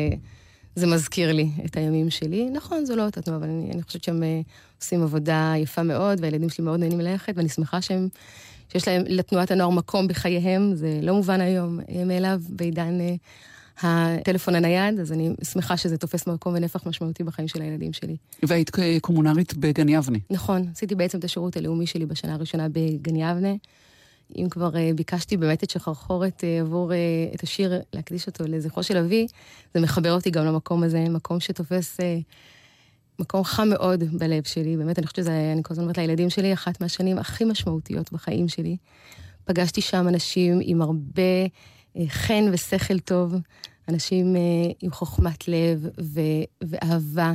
[0.75, 2.51] זה מזכיר לי את הימים שלי.
[2.51, 4.23] נכון, זו לא אותה תנועה, אבל אני, אני חושבת שהם
[4.81, 8.09] עושים עבודה יפה מאוד, והילדים שלי מאוד נהנים ללכת, ואני שמחה שהם
[8.73, 13.15] שיש להם, לתנועת הנוער מקום בחייהם, זה לא מובן היום מאליו בעידן אה,
[13.83, 18.17] הטלפון הנייד, אז אני שמחה שזה תופס מקום ונפח משמעותי בחיים של הילדים שלי.
[18.43, 20.19] והיית קומונרית בגן יבנה.
[20.31, 23.55] נכון, עשיתי בעצם את השירות הלאומי שלי בשנה הראשונה בגן יבנה.
[24.37, 26.93] אם כבר uh, ביקשתי באמת את שחרחורת עבור
[27.35, 29.27] את השיר, להקדיש אותו לזכרו של אבי,
[29.75, 31.97] זה מחבר אותי גם למקום הזה, מקום שתופס
[33.19, 36.53] מקום חם מאוד בלב שלי, באמת, אני חושבת שזה, אני כל הזמן אומרת לילדים שלי,
[36.53, 38.77] אחת מהשנים הכי משמעותיות בחיים שלי.
[39.45, 41.23] פגשתי שם אנשים עם הרבה
[41.97, 43.35] אה, חן ושכל טוב,
[43.89, 44.41] אנשים אה,
[44.81, 46.21] עם חוכמת לב ו-
[46.63, 47.33] ואהבה,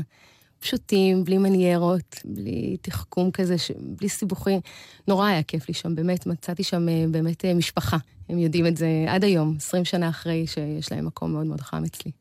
[0.60, 4.60] פשוטים, בלי מניירות, בלי תחכום כזה, ש- בלי סיבוכים.
[5.08, 7.98] נורא היה כיף לי שם, באמת, מצאתי שם אה, באמת משפחה.
[8.30, 11.84] הם יודעים את זה עד היום, 20 שנה אחרי שיש להם מקום מאוד מאוד חם
[11.84, 12.12] אצלי.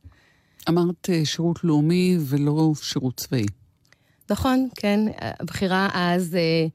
[0.69, 3.47] אמרת אה, שירות לאומי ולא שירות צבאי.
[4.31, 5.01] נכון, כן.
[5.19, 6.67] הבחירה אז אה,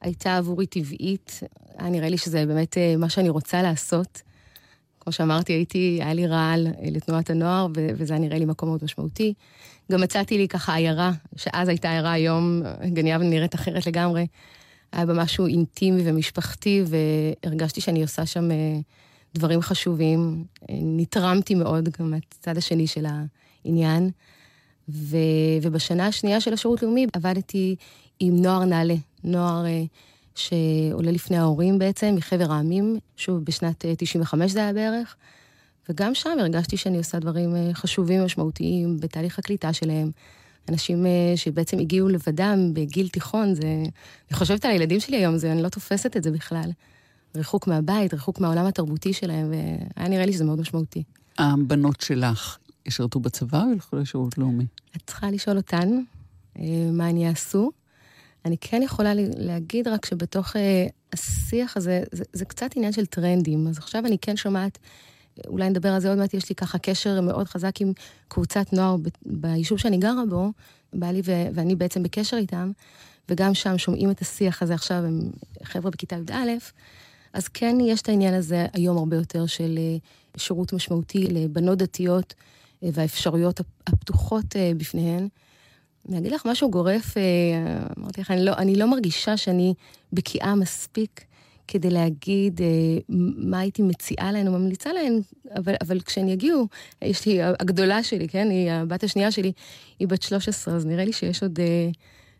[0.00, 1.40] הייתה עבורי טבעית.
[1.78, 4.22] היה נראה לי שזה באמת אה, מה שאני רוצה לעשות.
[5.00, 8.68] כמו שאמרתי, הייתי, היה לי רעל אה, לתנועת הנוער, ו- וזה היה נראה לי מקום
[8.68, 9.34] מאוד משמעותי.
[9.92, 14.26] גם מצאתי לי ככה עיירה, שאז הייתה עיירה, היום גן יבנה נראית אחרת לגמרי.
[14.92, 18.78] היה בה משהו אינטימי ומשפחתי, והרגשתי שאני עושה שם אה,
[19.34, 20.44] דברים חשובים.
[20.70, 24.10] נתרמתי מאוד גם מהצד השני של העניין.
[24.88, 25.16] ו,
[25.62, 27.76] ובשנה השנייה של השירות לאומי עבדתי
[28.20, 28.94] עם נוער נעלה,
[29.24, 29.82] נוער אה,
[30.34, 35.16] שעולה לפני ההורים בעצם, מחבר העמים, שוב, בשנת 95 אה, זה היה בערך.
[35.88, 40.10] וגם שם הרגשתי שאני עושה דברים אה, חשובים ומשמעותיים בתהליך הקליטה שלהם.
[40.68, 43.62] אנשים שבעצם הגיעו לבדם בגיל תיכון, זה...
[44.30, 46.70] אני חושבת על הילדים שלי היום, זה, אני לא תופסת את זה בכלל.
[47.36, 51.02] ריחוק מהבית, ריחוק מהעולם התרבותי שלהם, והיה נראה לי שזה מאוד משמעותי.
[51.38, 54.66] הבנות שלך ישרתו בצבא או ילכו לשירות לאומי?
[54.96, 55.88] את צריכה לשאול אותן
[56.92, 57.70] מה הן יעשו.
[58.44, 63.66] אני כן יכולה להגיד רק שבתוך אה, השיח הזה, זה, זה קצת עניין של טרנדים.
[63.68, 64.78] אז עכשיו אני כן שומעת,
[65.46, 67.92] אולי נדבר על זה עוד מעט, יש לי ככה קשר מאוד חזק עם
[68.28, 70.52] קבוצת נוער ביישוב שאני גרה בו,
[70.92, 72.72] בעלי ו, ואני בעצם בקשר איתם,
[73.28, 75.20] וגם שם שומעים את השיח הזה עכשיו, הם
[75.62, 76.48] חבר'ה בכיתה י"א,
[77.34, 79.96] אז כן יש את העניין הזה היום הרבה יותר של אה,
[80.36, 82.34] שירות משמעותי לבנות דתיות
[82.82, 85.28] אה, והאפשרויות הפתוחות אה, בפניהן.
[86.08, 87.14] אני אגיד לך משהו גורף,
[87.98, 89.74] אמרתי לך, אני לא, אני לא מרגישה שאני
[90.12, 91.24] בקיאה מספיק
[91.68, 92.60] כדי להגיד
[93.36, 95.20] מה הייתי מציעה להן או ממליצה להן,
[95.56, 96.68] אבל, אבל כשהן יגיעו,
[97.02, 99.52] יש לי, הגדולה שלי, כן, היא הבת השנייה שלי,
[99.98, 101.90] היא בת 13, אז נראה לי שיש עוד אה,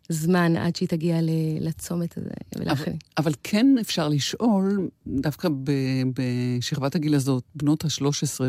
[0.08, 1.18] זמן עד שהיא תגיע
[1.60, 2.30] לצומת הזה.
[2.56, 5.70] אבל, אבל כן אפשר לשאול, דווקא ב,
[6.14, 8.40] בשכבת הגיל הזאת, בנות ה-13,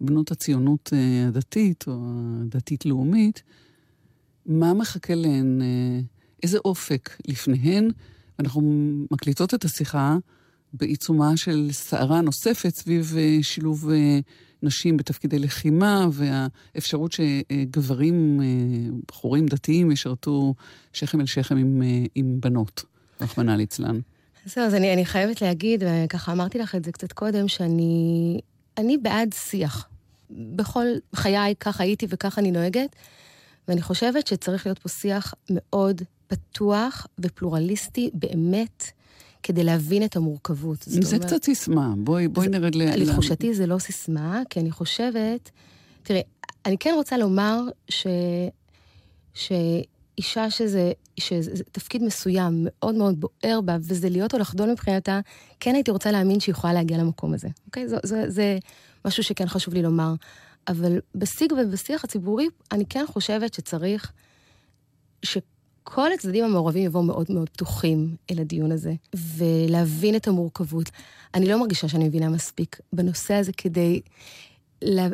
[0.00, 0.92] בנות הציונות
[1.28, 1.92] הדתית או
[2.42, 3.42] הדתית-לאומית,
[4.46, 6.00] מה מחכה להן, אה,
[6.42, 7.90] איזה אופק לפניהן.
[8.38, 8.60] אנחנו
[9.10, 10.16] מקליטות את השיחה
[10.72, 14.18] בעיצומה של סערה נוספת סביב אה, שילוב אה,
[14.62, 18.40] נשים בתפקידי לחימה, והאפשרות שגברים,
[19.08, 20.54] בחורים דתיים, ישרתו
[20.92, 21.82] שכם אל שכם עם,
[22.14, 22.84] עם בנות,
[23.20, 24.00] רחמנא ליצלן.
[24.46, 28.40] זהו, אז אני, אני חייבת להגיד, וככה אמרתי לך את זה קצת קודם, שאני
[28.78, 29.88] אני בעד שיח.
[30.30, 32.96] בכל חיי כך הייתי וכך אני נוהגת.
[33.68, 38.90] ואני חושבת שצריך להיות פה שיח מאוד פתוח ופלורליסטי באמת,
[39.46, 40.78] כדי להבין את המורכבות.
[40.82, 43.02] זה אומר, קצת סיסמה, בואי, בואי נרד ל...
[43.02, 45.50] לתחושתי זה לא סיסמה, כי אני חושבת...
[46.02, 46.22] תראי,
[46.66, 48.06] אני כן רוצה לומר ש...
[49.34, 55.20] שאישה שזה, שזה תפקיד מסוים מאוד מאוד בוער בה, וזה להיות או לחדול מבחינתה,
[55.60, 57.48] כן הייתי רוצה להאמין שהיא יכולה להגיע למקום הזה.
[57.66, 57.88] אוקיי?
[57.88, 58.58] זה, זה, זה
[59.04, 60.14] משהו שכן חשוב לי לומר.
[60.68, 64.12] אבל בשיג ובשיח הציבורי, אני כן חושבת שצריך
[65.88, 70.90] שכל הצדדים המעורבים יבואו מאוד מאוד פתוחים אל הדיון הזה, ולהבין את המורכבות.
[71.34, 74.00] אני לא מרגישה שאני מבינה מספיק בנושא הזה כדי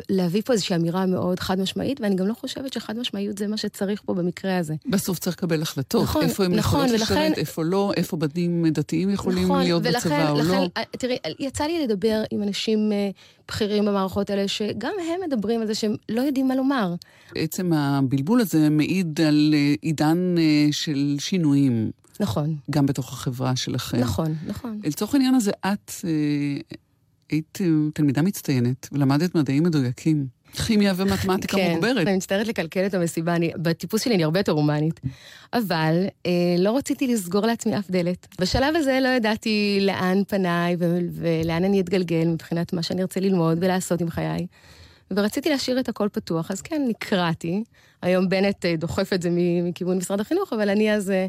[0.09, 3.57] להביא פה איזושהי אמירה מאוד חד משמעית, ואני גם לא חושבת שחד משמעיות זה מה
[3.57, 4.75] שצריך פה במקרה הזה.
[4.89, 6.03] בסוף צריך לקבל החלטות.
[6.03, 7.15] נכון, איפה הם נכון, יכולות ולכן...
[7.15, 10.67] לשרת, איפה לא, איפה בנים דתיים יכולים נכון, להיות ולכן, בצבא או לכן, לא.
[10.77, 13.09] אה, תראי, יצא לי לדבר עם אנשים אה,
[13.47, 16.95] בכירים במערכות האלה, שגם הם מדברים על זה שהם לא יודעים מה לומר.
[17.33, 20.35] בעצם הבלבול הזה מעיד על אה, עידן
[20.71, 21.91] של שינויים.
[22.19, 22.55] נכון.
[22.71, 23.97] גם בתוך החברה שלכם.
[23.97, 24.79] נכון, נכון.
[24.83, 25.91] לצורך העניין הזה, את
[27.33, 30.27] היית אה, תלמידה מצטיינת ולמדת מדעים מדויקים.
[30.65, 31.97] כימיה ומתמטיקה כן, מוגברת.
[31.97, 34.99] כן, אני מצטערת לקלקל את המסיבה, אני, בטיפוס שלי אני הרבה יותר הומנית.
[35.53, 38.27] אבל אה, לא רציתי לסגור לעצמי אף דלת.
[38.41, 43.57] בשלב הזה לא ידעתי לאן פניי ו- ולאן אני אתגלגל מבחינת מה שאני ארצה ללמוד
[43.61, 44.47] ולעשות עם חיי.
[45.11, 47.63] ורציתי להשאיר את הכל פתוח, אז כן, נקרעתי.
[48.01, 49.29] היום בנט אה, דוחף את זה
[49.63, 51.09] מכיוון משרד החינוך, אבל אני אז...
[51.09, 51.27] אה,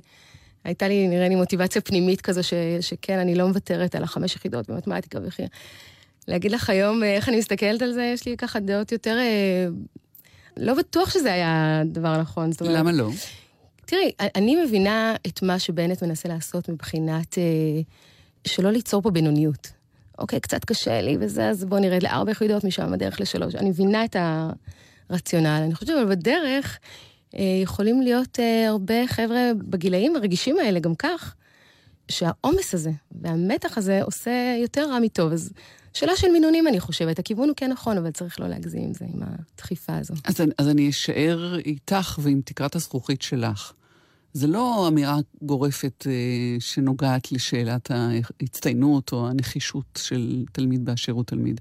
[0.65, 4.71] הייתה לי, נראה לי, מוטיבציה פנימית כזו, ש, שכן, אני לא מוותרת על החמש יחידות
[4.71, 5.43] במתמטיקה וכי...
[6.29, 9.17] להגיד לך היום אה, איך אני מסתכלת על זה, יש לי ככה דעות יותר...
[9.19, 9.67] אה,
[10.57, 12.51] לא בטוח שזה היה הדבר הנכון.
[12.61, 13.11] אומרת, למה לא?
[13.87, 17.43] תראי, אני מבינה את מה שבנט מנסה לעשות מבחינת אה,
[18.45, 19.73] שלא ליצור פה בינוניות.
[20.19, 23.55] אוקיי, קצת קשה לי וזה, אז בואו נרד לארבע יחידות, משם הדרך לשלוש.
[23.55, 24.17] אני מבינה את
[25.11, 25.63] הרציונל.
[25.65, 26.79] אני חושבת אבל בדרך
[27.37, 31.35] אה, יכולים להיות אה, הרבה חבר'ה בגילאים הרגישים האלה, גם כך,
[32.09, 35.33] שהעומס הזה והמתח הזה עושה יותר רע מטוב.
[35.33, 35.53] אז
[35.95, 37.19] שאלה של מינונים, אני חושבת.
[37.19, 40.15] הכיוון הוא כן נכון, אבל צריך לא להגזים עם זה, עם הדחיפה הזו.
[40.25, 43.73] אז, אז אני אשאר איתך ועם תקרת הזכוכית שלך.
[44.33, 51.61] זה לא אמירה גורפת אה, שנוגעת לשאלת ההצטיינות או הנחישות של תלמיד באשר הוא תלמיד.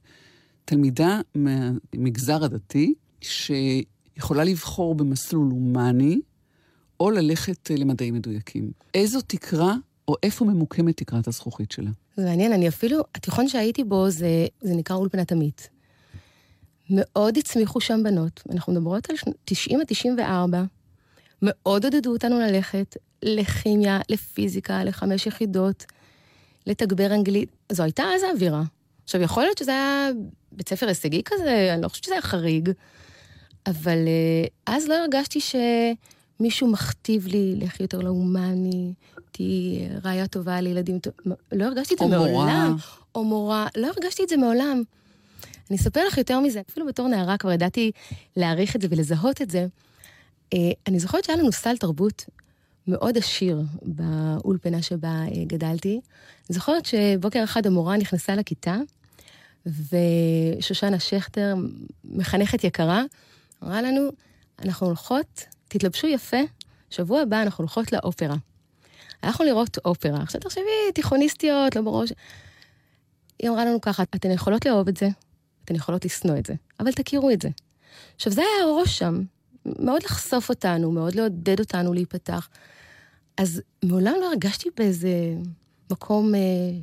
[0.65, 6.19] תלמידה מהמגזר הדתי, שיכולה לבחור במסלול הומני,
[6.99, 8.71] או ללכת למדעים מדויקים.
[8.93, 9.75] איזו תקרה
[10.07, 11.91] או איפה ממוקמת תקרת הזכוכית שלה?
[12.15, 14.27] זה מעניין, אני אפילו, התיכון שהייתי בו זה,
[14.61, 15.69] זה נקרא אולפנת עמית.
[16.89, 20.63] מאוד הצמיחו שם בנות, אנחנו מדברות על 90 עד 94,
[21.41, 25.85] מאוד עודדו אותנו ללכת לכימיה, לפיזיקה, לחמש יחידות,
[26.67, 27.49] לתגבר אנגלית.
[27.71, 28.63] זו הייתה אז האווירה,
[29.03, 30.09] עכשיו, יכול להיות שזה היה
[30.51, 32.69] בית ספר הישגי כזה, אני לא חושבת שזה היה חריג,
[33.65, 38.93] אבל אה, אז לא הרגשתי שמישהו מכתיב לי לך יותר להומני,
[39.33, 40.99] תהיי ראיה טובה לילדים,
[41.51, 42.27] לא הרגשתי את זה מעולם.
[42.27, 42.69] או מורה.
[43.15, 44.83] או מורה, לא הרגשתי את זה מעולם.
[45.69, 47.91] אני אספר לך יותר מזה, אפילו בתור נערה כבר ידעתי
[48.35, 49.65] להעריך את זה ולזהות את זה.
[50.53, 52.25] אה, אני זוכרת שהיה לנו סל תרבות
[52.87, 56.01] מאוד עשיר באולפנה שבה אה, גדלתי.
[56.49, 58.77] אני זוכרת שבוקר אחד המורה נכנסה לכיתה,
[59.65, 61.55] ושושנה שכטר,
[62.03, 63.03] מחנכת יקרה,
[63.63, 64.09] אמרה לנו,
[64.63, 66.37] אנחנו הולכות, תתלבשו יפה,
[66.89, 68.35] שבוע הבא אנחנו הולכות לאופרה.
[69.23, 70.21] הלכנו לראות אופרה.
[70.21, 72.13] עכשיו תחשבי, תיכוניסטיות, לא בראש.
[73.39, 75.09] היא אמרה לנו ככה, אתן יכולות לאהוב את זה,
[75.65, 77.49] אתן יכולות לשנוא את זה, אבל תכירו את זה.
[78.15, 79.21] עכשיו, זה היה הראש שם,
[79.65, 82.49] מאוד לחשוף אותנו, מאוד לעודד אותנו להיפתח.
[83.37, 85.09] אז מעולם לא הרגשתי באיזה
[85.93, 86.39] מקום אה,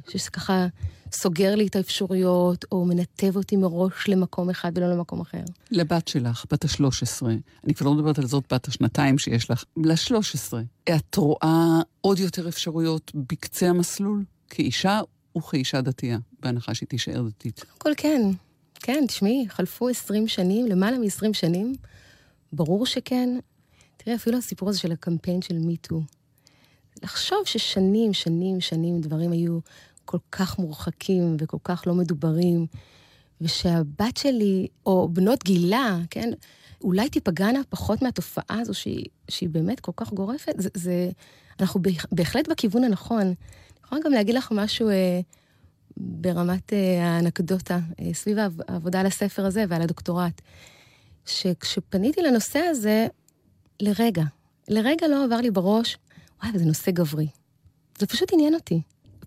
[0.09, 0.67] שזה ככה
[1.13, 5.43] סוגר לי את האפשרויות, או מנתב אותי מראש למקום אחד ולא למקום אחר.
[5.71, 7.27] לבת שלך, בת ה-13,
[7.65, 10.53] אני כבר לא מדברת על זאת בת השנתיים שיש לך, ל-13,
[10.97, 15.01] את רואה עוד יותר אפשרויות בקצה המסלול, כאישה
[15.37, 17.65] וכאישה דתייה, בהנחה שהיא תישאר דתית?
[17.79, 18.23] קודם כל כן.
[18.83, 21.75] כן, תשמעי, חלפו 20 שנים, למעלה מ-20 שנים,
[22.53, 23.29] ברור שכן.
[23.97, 26.01] תראי, אפילו הסיפור הזה של הקמפיין של מיטו.
[27.03, 29.59] לחשוב ששנים, שנים, שנים דברים היו
[30.05, 32.67] כל כך מורחקים וכל כך לא מדוברים,
[33.41, 36.31] ושהבת שלי, או בנות גילה, כן,
[36.81, 41.11] אולי תיפגענה פחות מהתופעה הזו שהיא, שהיא באמת כל כך גורפת, זה, זה,
[41.61, 41.81] אנחנו
[42.13, 43.21] בהחלט בכיוון הנכון.
[43.21, 43.35] אני
[43.85, 45.21] יכולה גם להגיד לך משהו אה,
[45.97, 50.41] ברמת אה, האנקדוטה, אה, סביב העבודה על הספר הזה ועל הדוקטורט,
[51.27, 53.07] שכשפניתי לנושא הזה,
[53.81, 54.25] לרגע,
[54.69, 55.97] לרגע לא עבר לי בראש,
[56.43, 57.27] וואי, זה נושא גברי.
[57.99, 58.81] זה פשוט עניין אותי.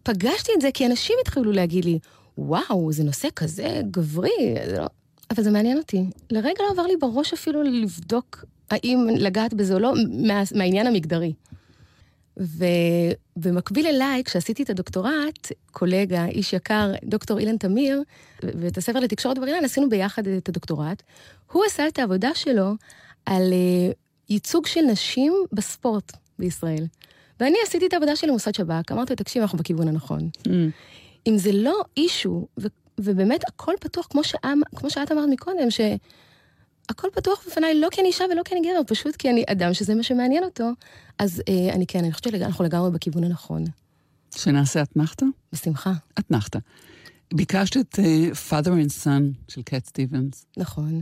[0.03, 1.99] פגשתי את זה כי אנשים התחילו להגיד לי,
[2.37, 4.87] וואו, זה נושא כזה גברי, זה לא...
[5.31, 6.05] אבל זה מעניין אותי.
[6.31, 9.93] לרגע לא עבר לי בראש אפילו לבדוק האם לגעת בזה או לא,
[10.27, 11.33] מה, מהעניין המגדרי.
[12.37, 18.03] ובמקביל אליי, כשעשיתי את הדוקטורט, קולגה, איש יקר, דוקטור אילן תמיר,
[18.43, 21.03] ואת הספר לתקשורת בר אילן, עשינו ביחד את הדוקטורט.
[21.51, 22.73] הוא עשה את העבודה שלו
[23.25, 23.91] על אה,
[24.29, 26.85] ייצוג של נשים בספורט בישראל.
[27.39, 30.29] ואני עשיתי את העבודה שלי במוסד שב"כ, אמרתי, תקשיב, אנחנו בכיוון הנכון.
[30.47, 30.49] Mm.
[31.27, 32.67] אם זה לא אישו, ו-
[32.97, 38.07] ובאמת הכל פתוח, כמו, שאמ, כמו שאת אמרת מקודם, שהכל פתוח בפניי לא כי אני
[38.07, 40.69] אישה ולא כי אני גבר, פשוט כי אני אדם שזה מה שמעניין אותו,
[41.19, 43.63] אז אה, אני כן, אני חושבת שאנחנו לגמרי בכיוון הנכון.
[44.35, 45.25] שנעשה אתנחתא?
[45.53, 45.93] בשמחה.
[46.19, 46.59] אתנחתא.
[47.33, 50.45] ביקשת את uh, Father and Son של קט סטיבנס.
[50.57, 51.01] נכון.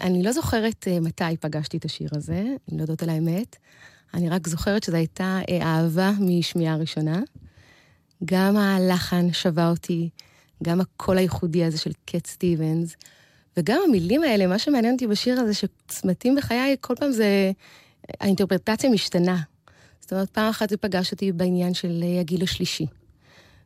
[0.00, 3.56] אני לא זוכרת uh, מתי פגשתי את השיר הזה, אני לא יודעת על האמת.
[4.14, 7.20] אני רק זוכרת שזו הייתה אה, אהבה משמיעה ראשונה.
[8.24, 10.08] גם הלחן שווה אותי,
[10.62, 12.96] גם הקול הייחודי הזה של קט סטיבנס,
[13.56, 17.52] וגם המילים האלה, מה שמעניין אותי בשיר הזה, שצמתים בחיי, כל פעם זה...
[18.20, 19.40] האינטרפרטציה משתנה.
[20.00, 22.86] זאת אומרת, פעם אחת זה פגש אותי בעניין של אה, הגיל השלישי.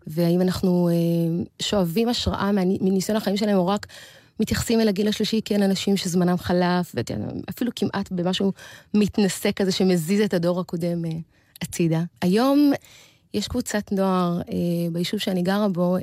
[0.06, 3.86] והאם אנחנו אה, שואבים השראה מניסיון החיים שלהם, או רק
[4.40, 8.52] מתייחסים אל הגיל השלישי כאל אנשים שזמנם חלף, ואפילו כמעט במשהו
[8.94, 11.10] מתנשא כזה שמזיז את הדור הקודם אה,
[11.62, 12.02] הצידה.
[12.22, 12.72] היום
[13.34, 15.96] יש קבוצת נוער אה, ביישוב שאני גרה בו,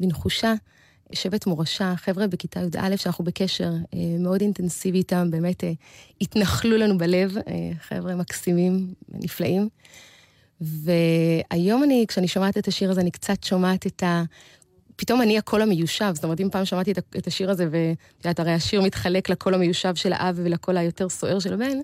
[0.00, 0.54] בנחושה,
[1.12, 5.64] שבט מורשה, חבר'ה בכיתה י"א שאנחנו בקשר אה, מאוד אינטנסיבי איתם, באמת
[6.20, 7.34] התנחלו לנו בלב,
[7.80, 9.68] חבר'ה מקסימים, נפלאים.
[10.60, 14.22] והיום אני, כשאני שומעת את השיר הזה, אני קצת שומעת את ה...
[14.98, 18.52] פתאום אני הקול המיושב, זאת אומרת, אם פעם שמעתי את השיר הזה, ואת יודעת, הרי
[18.52, 21.78] השיר מתחלק לקול המיושב של האב ולקול היותר סוער של הבן,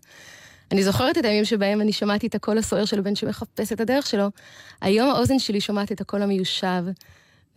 [0.72, 4.06] אני זוכרת את הימים שבהם אני שמעתי את הקול הסוער של הבן שמחפש את הדרך
[4.06, 4.28] שלו.
[4.80, 6.84] היום האוזן שלי שומעת את הקול המיושב,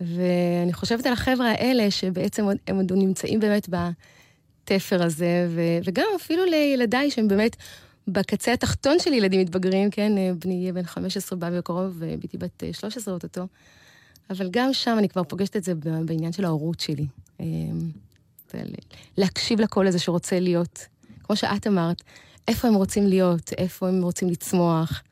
[0.00, 6.44] ואני חושבת על החבר'ה האלה, שבעצם הם עוד נמצאים באמת בתפר הזה, ו, וגם אפילו
[6.44, 7.56] לילדיי שהם באמת
[8.08, 13.14] בקצה התחתון של ילדים מתבגרים, כן, בני יהיה בן 15 בא בקרוב, ובתי בת 13
[13.14, 13.46] אוטוטו.
[14.30, 17.06] אבל גם שם אני כבר פוגשת את זה בעניין של ההורות שלי.
[17.40, 17.90] אמ,
[19.16, 20.86] להקשיב לקול הזה שרוצה להיות,
[21.22, 22.02] כמו שאת אמרת,
[22.48, 25.02] איפה הם רוצים להיות, איפה הם רוצים לצמוח,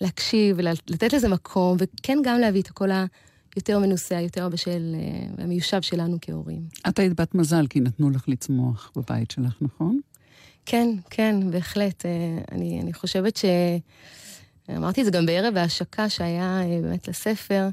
[0.00, 2.90] להקשיב ולתת לזה מקום, וכן גם להביא את הקול
[3.54, 6.62] היותר מנוסה, היותר בשל, אה, המיושב שלנו כהורים.
[6.88, 10.00] את היית בת מזל, כי נתנו לך לצמוח בבית שלך, נכון?
[10.66, 12.06] כן, כן, בהחלט.
[12.06, 12.10] אה,
[12.52, 13.44] אני, אני חושבת ש...
[14.76, 17.68] אמרתי את זה גם בערב ההשקה שהיה אה, באמת לספר.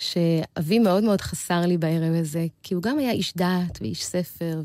[0.00, 4.62] שאבי מאוד מאוד חסר לי בערב הזה, כי הוא גם היה איש דת ואיש ספר,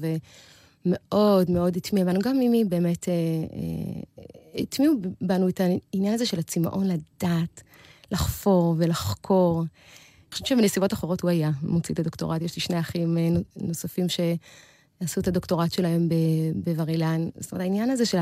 [0.86, 6.40] ומאוד מאוד הטמיע בנו, גם מימי באמת אה, אה, הטמיעו בנו את העניין הזה של
[6.40, 7.64] הצמאון לדעת,
[8.12, 9.60] לחפור ולחקור.
[9.60, 12.42] אני חושבת שבנסיבות אחרות הוא היה מוציא את הדוקטורט.
[12.42, 16.10] יש לי שני אחים אה, נוספים שעשו את הדוקטורט שלהם
[16.56, 17.30] בבר אילן.
[17.40, 18.18] זאת אומרת, העניין הזה של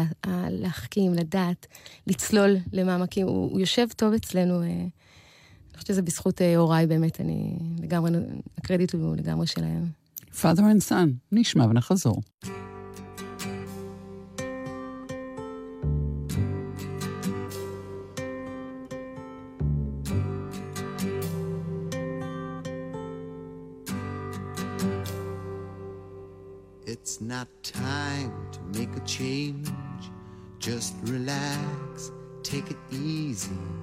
[0.49, 1.67] להחכים, לדעת,
[2.07, 4.63] לצלול למעמקים, הוא, הוא יושב טוב אצלנו.
[4.63, 4.85] אה,
[5.73, 8.11] אני חושבת שזה בזכות אה, הוריי באמת, אני לגמרי,
[8.57, 9.85] הקרדיט הוא לגמרי שלהם.
[10.33, 12.21] father and son, נשמע ונחזור.
[26.85, 29.69] It's not time to make a change.
[30.59, 32.11] Just relax,
[32.43, 33.82] take it easy.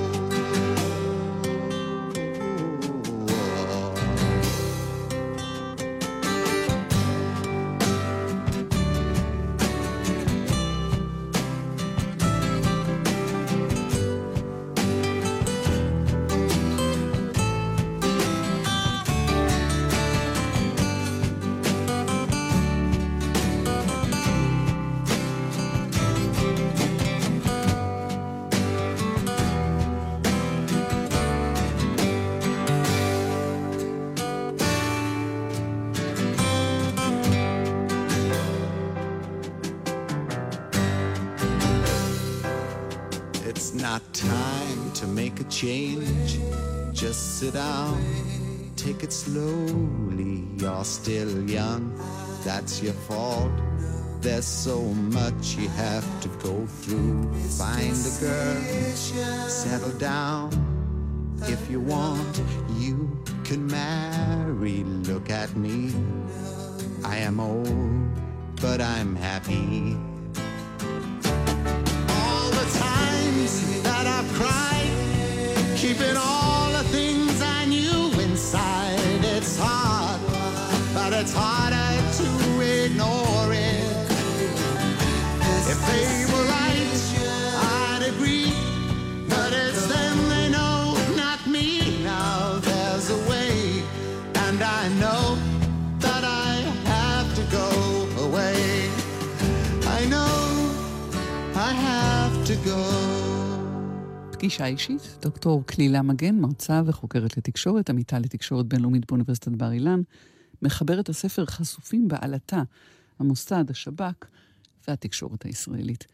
[47.41, 47.99] Sit down,
[48.75, 50.45] take it slowly.
[50.57, 51.91] You're still young,
[52.45, 53.51] that's your fault.
[54.21, 54.79] There's so
[55.19, 57.33] much you have to go through.
[57.57, 58.61] Find a girl,
[59.49, 60.51] settle down.
[61.47, 62.43] If you want,
[62.77, 63.09] you
[63.43, 64.83] can marry.
[65.09, 65.95] Look at me.
[67.03, 68.21] I am old,
[68.61, 69.97] but I'm happy.
[104.41, 110.01] פגישה אישית, דוקטור כלילה מגן, מרצה וחוקרת לתקשורת, עמיתה לתקשורת בינלאומית באוניברסיטת בר אילן,
[110.61, 112.63] מחברת הספר חשופים בעלטה,
[113.19, 114.25] המוסד, השב"כ
[114.87, 116.05] והתקשורת הישראלית.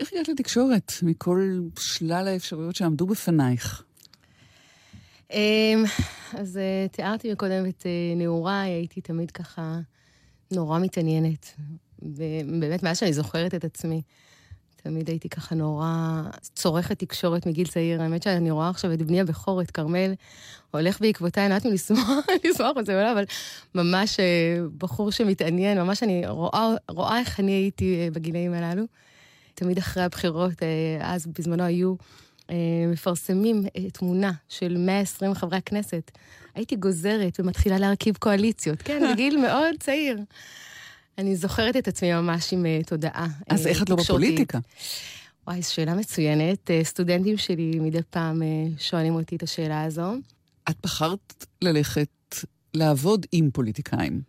[0.00, 3.82] איך הגעת לתקשורת מכל שלל האפשרויות שעמדו בפנייך?
[5.30, 5.84] אמ,
[6.32, 9.80] אז אה, תיארתי מקודם את אה, נעוריי, הייתי תמיד ככה
[10.50, 11.54] נורא מתעניינת.
[12.02, 14.02] ובאמת, מאז שאני זוכרת את עצמי,
[14.86, 18.02] תמיד הייתי ככה נורא צורכת תקשורת מגיל צעיר.
[18.02, 20.14] האמת שאני רואה עכשיו את בני הבכור, את כרמל,
[20.70, 22.08] הולך בעקבותיי, אני לא לשמוח,
[22.44, 23.24] לשמוח בזה אבל
[23.74, 24.24] ממש אה,
[24.78, 28.82] בחור שמתעניין, ממש אני רואה, רואה איך אני הייתי בגילאים הללו.
[29.54, 30.52] תמיד אחרי הבחירות,
[31.00, 31.94] אז בזמנו היו
[32.88, 33.62] מפרסמים
[33.92, 36.10] תמונה של 120 חברי הכנסת.
[36.54, 40.18] הייתי גוזרת ומתחילה להרכיב קואליציות, כן, בגיל מאוד צעיר.
[41.18, 43.26] אני זוכרת את עצמי ממש עם תודעה.
[43.48, 44.58] אז איך את לא בפוליטיקה?
[45.46, 46.70] וואי, זו שאלה מצוינת.
[46.82, 48.42] סטודנטים שלי מדי פעם
[48.78, 50.14] שואלים אותי את השאלה הזו.
[50.70, 52.08] את בחרת ללכת
[52.74, 54.20] לעבוד עם פוליטיקאים.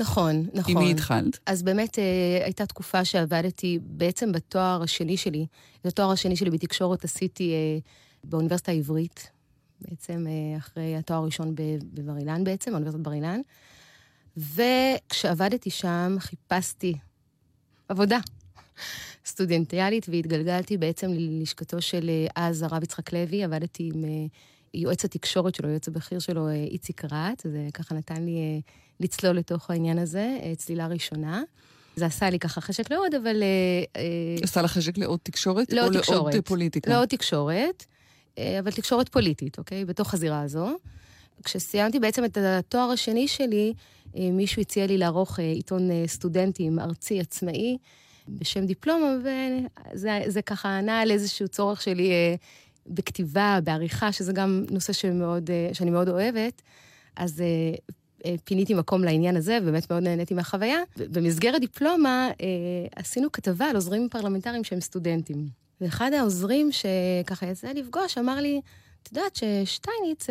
[0.00, 0.76] נכון, נכון.
[0.76, 1.38] עם מי התחלת?
[1.46, 5.46] אז באמת אה, הייתה תקופה שעבדתי בעצם בתואר השני שלי.
[5.80, 7.78] את התואר השני שלי בתקשורת עשיתי אה,
[8.24, 9.30] באוניברסיטה העברית,
[9.80, 11.54] בעצם אה, אחרי התואר הראשון
[11.94, 13.40] בבר אילן בעצם, באוניברסיטת בר אילן.
[14.36, 16.94] וכשעבדתי שם חיפשתי
[17.88, 18.18] עבודה
[19.26, 24.04] סטודנטיאלית והתגלגלתי בעצם ללשכתו של אז הרב יצחק לוי, עבדתי עם
[24.74, 28.60] יועץ התקשורת שלו, יועץ הבכיר שלו, איציק רט, זה ככה נתן לי
[29.00, 31.42] לצלול לתוך העניין הזה, צלילה ראשונה.
[31.96, 33.42] זה עשה לי ככה חשק לעוד, אבל...
[34.42, 35.72] עשה לך חשק לעוד תקשורת?
[35.72, 36.18] לעוד תקשורת.
[36.18, 36.90] או לעוד פוליטיקה?
[36.90, 37.84] לעוד תקשורת,
[38.38, 39.84] אבל תקשורת פוליטית, אוקיי?
[39.84, 40.76] בתוך הזירה הזו.
[41.44, 43.74] כשסיימתי בעצם את התואר השני שלי,
[44.14, 47.78] מישהו הציע לי לערוך עיתון סטודנטים ארצי עצמאי
[48.28, 49.16] בשם דיפלומה,
[49.94, 52.12] וזה ככה ענה על איזשהו צורך שלי
[52.86, 56.62] בכתיבה, בעריכה, שזה גם נושא שמאוד, שאני מאוד אוהבת.
[57.16, 57.42] אז
[58.44, 60.78] פיניתי מקום לעניין הזה, ובאמת מאוד נהניתי מהחוויה.
[60.96, 62.30] במסגרת דיפלומה
[62.96, 65.48] עשינו כתבה על עוזרים פרלמנטריים שהם סטודנטים.
[65.80, 68.60] ואחד העוזרים שככה יצא לפגוש אמר לי,
[69.02, 70.26] את יודעת ששטייניץ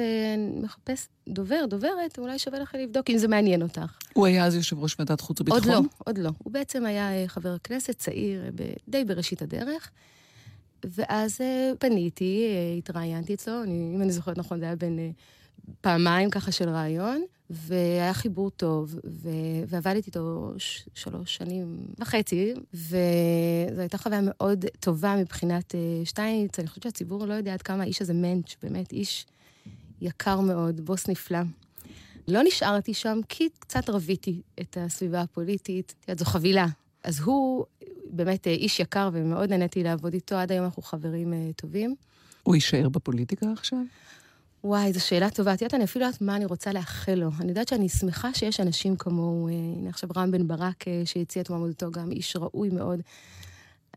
[0.62, 3.98] מחפש דובר, דוברת, אולי שווה לך לבדוק אם זה מעניין אותך.
[4.14, 5.62] הוא היה אז יושב ראש ועדת חוץ וביטחון?
[5.62, 6.30] עוד לא, עוד לא.
[6.38, 8.44] הוא בעצם היה חבר כנסת צעיר,
[8.88, 9.92] די בראשית הדרך.
[10.84, 11.42] ואז
[11.80, 12.48] פניתי,
[12.78, 15.12] התראיינתי אצלו, אני, אם אני זוכרת נכון, זה היה בין
[15.82, 19.30] פעמיים ככה של רעיון, והיה חיבור טוב, ו...
[19.68, 20.84] ועבדתי איתו ש...
[20.94, 26.60] שלוש שנים וחצי, וזו הייתה חוויה מאוד טובה מבחינת שטייניץ.
[26.60, 29.26] אני חושבת שהציבור לא יודע עד כמה האיש הזה מענץ', באמת איש
[30.02, 31.40] יקר מאוד, בוס נפלא.
[32.28, 35.94] לא נשארתי שם כי קצת רביתי את הסביבה הפוליטית.
[36.00, 36.68] את יודעת, זו חבילה.
[37.04, 37.66] אז הוא
[38.10, 41.96] באמת איש יקר ומאוד נהניתי לעבוד איתו, עד היום אנחנו חברים טובים.
[42.44, 43.80] הוא יישאר בפוליטיקה עכשיו?
[44.64, 45.54] וואי, זו שאלה טובה.
[45.54, 47.30] את יודעת, אני אפילו לא יודעת מה אני רוצה לאחל לו.
[47.40, 49.50] אני יודעת שאני שמחה שיש אנשים כמוהו.
[49.50, 53.00] הנה עכשיו רם בן ברק, שהציע את מועמדותו, גם איש ראוי מאוד.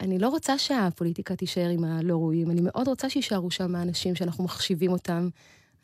[0.01, 4.45] אני לא רוצה שהפוליטיקה תישאר עם הלא ראויים, אני מאוד רוצה שיישארו שם האנשים שאנחנו
[4.45, 5.29] מחשיבים אותם,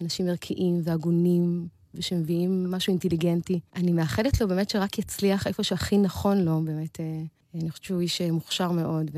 [0.00, 3.60] אנשים ערכיים והגונים, ושמביאים משהו אינטליגנטי.
[3.76, 7.00] אני מאחלת לו באמת שרק יצליח איפה שהכי נכון לו, באמת.
[7.54, 9.10] אני חושבת שהוא איש מוכשר מאוד,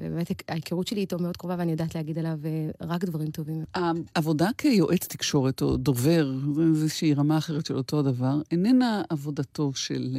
[0.00, 2.38] ובאמת ההיכרות שלי איתו מאוד קרובה, ואני יודעת להגיד עליו
[2.80, 3.64] רק דברים טובים.
[3.74, 10.16] העבודה כיועץ תקשורת או דובר, זו איזושהי רמה אחרת של אותו הדבר, איננה עבודתו של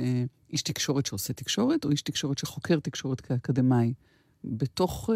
[0.50, 3.94] איש תקשורת שעושה תקשורת, או איש תקשורת שחוקר תקשורת כאקדמאי.
[4.44, 5.10] בתוך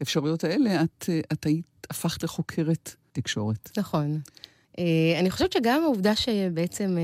[0.00, 3.70] האפשרויות האלה, את, את היית, הפכת לחוקרת תקשורת.
[3.78, 4.20] נכון.
[5.20, 6.96] אני חושבת שגם העובדה שבעצם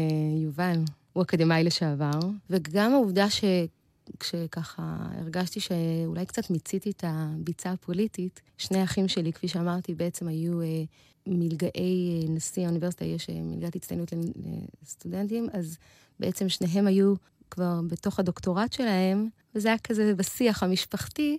[0.43, 0.77] יובל
[1.13, 2.21] הוא אקדמאי לשעבר,
[2.51, 3.45] וגם העובדה ש...
[4.21, 10.61] כשככה הרגשתי שאולי קצת מיציתי את הביצה הפוליטית, שני אחים שלי, כפי שאמרתי, בעצם היו
[10.61, 10.67] אה,
[11.27, 11.71] מלגאי
[12.23, 14.13] אה, נשיא האוניברסיטה, יש אה, מלגת הצטיינות
[14.83, 15.79] לסטודנטים, אז
[16.21, 17.15] בעצם שניהם היו
[17.51, 21.39] כבר בתוך הדוקטורט שלהם, וזה היה כזה בשיח המשפחתי,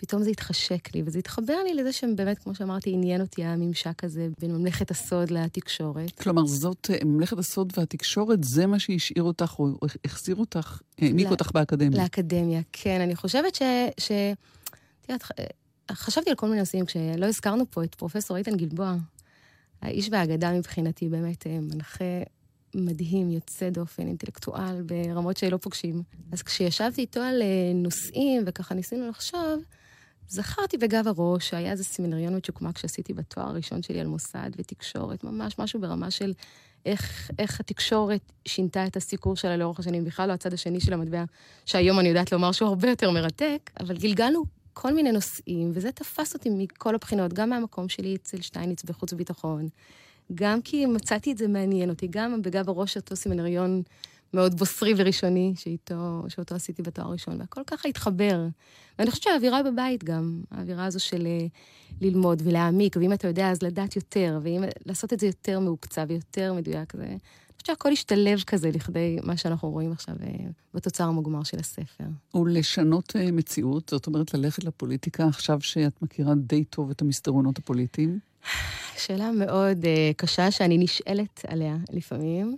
[0.00, 4.04] פתאום זה התחשק לי, וזה התחבר לי לזה שהם באמת, כמו שאמרתי, עניין אותי הממשק
[4.04, 6.10] הזה בין ממלכת הסוד לתקשורת.
[6.20, 9.68] כלומר, זאת, ממלכת הסוד והתקשורת, זה מה שהשאיר אותך, או
[10.04, 12.02] החזיר אותך, העמיק לה, אותך באקדמיה.
[12.02, 13.00] לאקדמיה, כן.
[13.00, 13.62] אני חושבת ש...
[13.98, 14.12] ש...
[15.00, 15.22] תראית,
[15.92, 18.96] חשבתי על כל מיני נושאים, כשלא הזכרנו פה את פרופסור איתן גלבוע,
[19.82, 22.22] האיש והאגדה מבחינתי, באמת מנחה
[22.74, 26.02] מדהים, יוצא דופן, אינטלקטואל, ברמות שלא פוגשים.
[26.32, 27.42] אז כשישבתי איתו על
[27.74, 29.62] נושאים, וככה ניסינו לחשוב,
[30.30, 35.58] זכרתי בגב הראש שהיה איזה סמינריון מצ'וקמק שעשיתי בתואר הראשון שלי על מוסד ותקשורת, ממש
[35.58, 36.32] משהו ברמה של
[36.86, 41.24] איך, איך התקשורת שינתה את הסיקור שלה לאורך השנים, בכלל לא הצד השני של המטבע,
[41.66, 46.34] שהיום אני יודעת לומר שהוא הרבה יותר מרתק, אבל גלגלנו כל מיני נושאים, וזה תפס
[46.34, 49.68] אותי מכל הבחינות, גם מהמקום שלי אצל שטייניץ בחוץ וביטחון,
[50.34, 53.82] גם כי מצאתי את זה מעניין אותי, גם בגב הראש אותו סמינריון
[54.34, 58.46] מאוד בוסרי וראשוני, שאיתו, שאותו עשיתי בתואר ראשון, והכל ככה התחבר.
[58.98, 61.26] ואני חושבת שהאווירה בבית גם, האווירה הזו של
[62.00, 66.52] ללמוד ולהעמיק, ואם אתה יודע, אז לדעת יותר, ואם לעשות את זה יותר מעוקצה ויותר
[66.52, 67.02] מדויק, זה...
[67.60, 70.14] אני חושבת שהכל השתלב כזה לכדי מה שאנחנו רואים עכשיו
[70.74, 72.04] בתוצר המוגמר של הספר.
[72.34, 78.18] ולשנות מציאות, זאת אומרת, ללכת לפוליטיקה עכשיו שאת מכירה די טוב את המסדרונות הפוליטיים?
[78.96, 82.56] שאלה מאוד uh, קשה שאני נשאלת עליה לפעמים.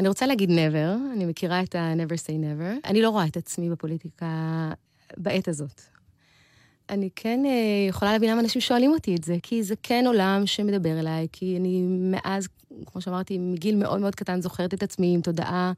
[0.00, 2.88] אני רוצה להגיד never, אני מכירה את ה-never say never.
[2.88, 4.26] אני לא רואה את עצמי בפוליטיקה
[5.16, 5.80] בעת הזאת.
[6.88, 10.42] אני כן uh, יכולה להבין למה אנשים שואלים אותי את זה, כי זה כן עולם
[10.46, 12.48] שמדבר אליי, כי אני מאז,
[12.86, 15.72] כמו שאמרתי, מגיל מאוד מאוד קטן זוכרת את עצמי עם תודעה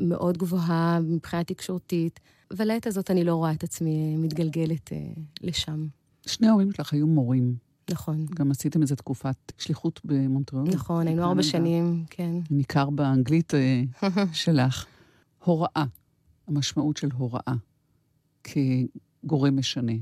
[0.00, 2.20] מאוד גבוהה מבחינה תקשורתית,
[2.50, 5.86] ולעת הזאת אני לא רואה את עצמי מתגלגלת uh, לשם.
[6.26, 7.67] שני ההורים שלך היו מורים.
[7.90, 8.26] נכון.
[8.34, 10.68] גם עשיתם איזה תקופת שליחות במונטריאול.
[10.68, 11.42] נכון, היינו ארבע.
[11.42, 12.30] שנים, כן.
[12.50, 13.82] ניכר באנגלית אה,
[14.32, 14.86] שלך.
[15.44, 15.84] הוראה,
[16.48, 17.54] המשמעות של הוראה
[18.44, 19.92] כגורם משנה.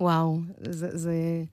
[0.00, 1.44] וואו, זה, זה,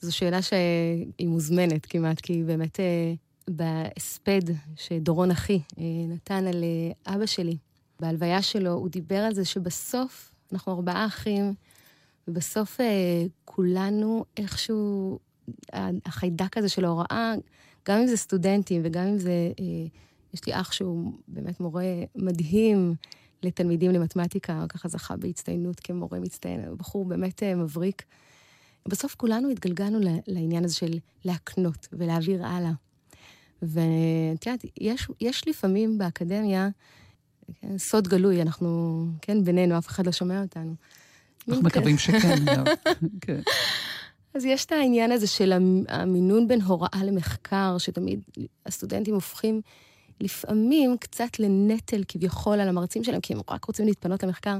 [0.00, 3.14] זו שאלה שהיא מוזמנת כמעט, כי באמת אה,
[3.50, 4.40] בהספד
[4.76, 6.64] שדורון אחי אה, נתן על
[7.06, 7.56] אבא שלי,
[8.00, 11.54] בהלוויה שלו, הוא דיבר על זה שבסוף, אנחנו ארבעה אחים,
[12.28, 15.18] ובסוף אה, כולנו איכשהו,
[16.06, 17.34] החיידק הזה של ההוראה,
[17.88, 19.86] גם אם זה סטודנטים וגם אם זה, אה,
[20.34, 21.84] יש לי אח שהוא באמת מורה
[22.16, 22.94] מדהים
[23.42, 28.02] לתלמידים למתמטיקה, ככה זכה בהצטיינות כמורה מצטיין, בחור באמת אה, מבריק.
[28.88, 32.72] בסוף כולנו התגלגלנו לעניין הזה של להקנות ולהעביר הלאה.
[33.62, 36.68] ואת יודעת, יש, יש לפעמים באקדמיה,
[37.60, 40.74] כן, סוד גלוי, אנחנו, כן, בינינו, אף אחד לא שומע אותנו.
[41.48, 42.44] אנחנו מין מקווים שכן.
[43.26, 43.40] כן.
[44.34, 48.20] אז יש את העניין הזה של המ- המינון בין הוראה למחקר, שתמיד
[48.66, 49.60] הסטודנטים הופכים
[50.20, 54.58] לפעמים קצת לנטל כביכול על המרצים שלהם, כי הם רק רוצים להתפנות למחקר.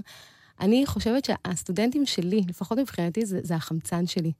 [0.61, 4.33] אני חושבת שהסטודנטים שלי, לפחות מבחינתי, זה, זה החמצן שלי.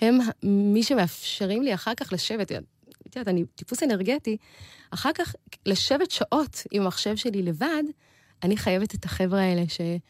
[0.00, 4.36] הם מי שמאפשרים לי אחר כך לשבת, את יודעת, אני טיפוס אנרגטי,
[4.90, 5.34] אחר כך
[5.66, 7.82] לשבת שעות עם המחשב שלי לבד,
[8.42, 10.00] אני חייבת את החבר'ה האלה שבאמת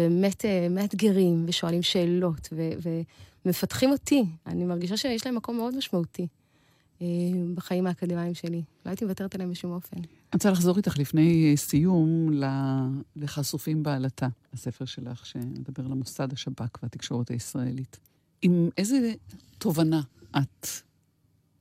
[0.00, 2.90] אה, מאתגרים ושואלים שאלות ו-
[3.44, 4.24] ומפתחים אותי.
[4.46, 6.26] אני מרגישה שיש להם מקום מאוד משמעותי
[7.02, 7.06] אה,
[7.54, 8.62] בחיים האקדמיים שלי.
[8.86, 9.96] לא הייתי מוותרת עליהם בשום אופן.
[9.96, 12.30] אני רוצה לחזור איתך לפני אה, סיום
[13.16, 17.98] לחשופים בעלטה, הספר שלך שמדבר על המוסד, השב"כ והתקשורת הישראלית.
[18.42, 19.12] עם איזה
[19.58, 20.00] תובנה
[20.38, 20.66] את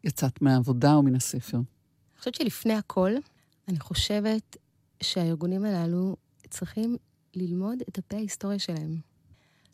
[0.04, 1.58] יצאת מהעבודה או מן הספר?
[1.58, 3.12] אני חושבת שלפני הכל,
[3.68, 4.58] אני חושבת
[5.04, 6.16] שהארגונים הללו
[6.50, 6.98] צריכים
[7.36, 8.98] ללמוד את דפי ההיסטוריה שלהם.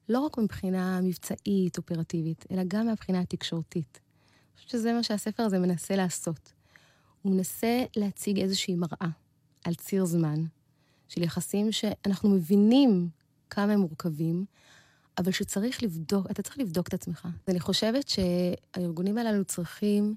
[0.09, 3.99] לא רק מבחינה מבצעית, אופרטיבית, אלא גם מהבחינה התקשורתית.
[3.99, 6.53] אני חושבת שזה מה שהספר הזה מנסה לעשות.
[7.21, 9.09] הוא מנסה להציג איזושהי מראה
[9.63, 10.43] על ציר זמן
[11.07, 13.09] של יחסים שאנחנו מבינים
[13.49, 14.45] כמה הם מורכבים,
[15.17, 17.27] אבל שצריך לבדוק, אתה צריך לבדוק את עצמך.
[17.47, 20.15] אני חושבת שהארגונים הללו צריכים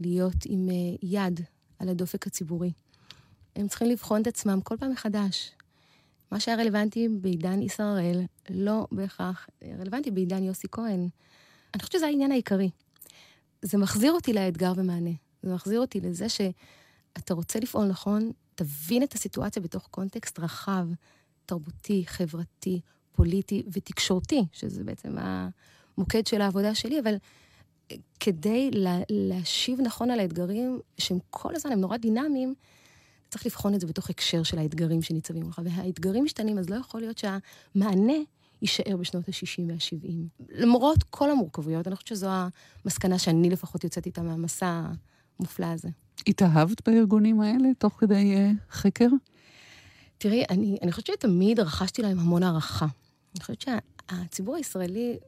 [0.00, 1.40] להיות עם אה, יד
[1.78, 2.72] על הדופק הציבורי.
[3.56, 5.52] הם צריכים לבחון את עצמם כל פעם מחדש.
[6.30, 9.46] מה שהיה רלוונטי בעידן ישראל, לא בהכרח
[9.78, 11.08] רלוונטי בעידן יוסי כהן.
[11.74, 12.70] אני חושבת שזה העניין העיקרי.
[13.62, 15.10] זה מחזיר אותי לאתגר ומענה.
[15.42, 20.86] זה מחזיר אותי לזה שאתה רוצה לפעול נכון, תבין את הסיטואציה בתוך קונטקסט רחב,
[21.46, 22.80] תרבותי, חברתי,
[23.12, 27.16] פוליטי ותקשורתי, שזה בעצם המוקד של העבודה שלי, אבל
[28.20, 32.54] כדי לה, להשיב נכון על האתגרים, שהם כל הזמן, הם נורא דינמיים,
[33.30, 35.60] צריך לבחון את זה בתוך הקשר של האתגרים שניצבים לך.
[35.64, 38.12] והאתגרים משתנים, אז לא יכול להיות שהמענה
[38.62, 40.44] יישאר בשנות ה-60 וה-70.
[40.50, 42.28] למרות כל המורכבויות, אני חושבת שזו
[42.84, 44.82] המסקנה שאני לפחות יוצאת איתה מהמסע
[45.38, 45.88] המופלא הזה.
[46.26, 49.08] התאהבת בארגונים האלה תוך כדי uh, חקר?
[50.18, 52.86] תראי, אני, אני חושבת שתמיד רכשתי להם המון הערכה.
[53.34, 55.18] אני חושבת שהציבור הישראלי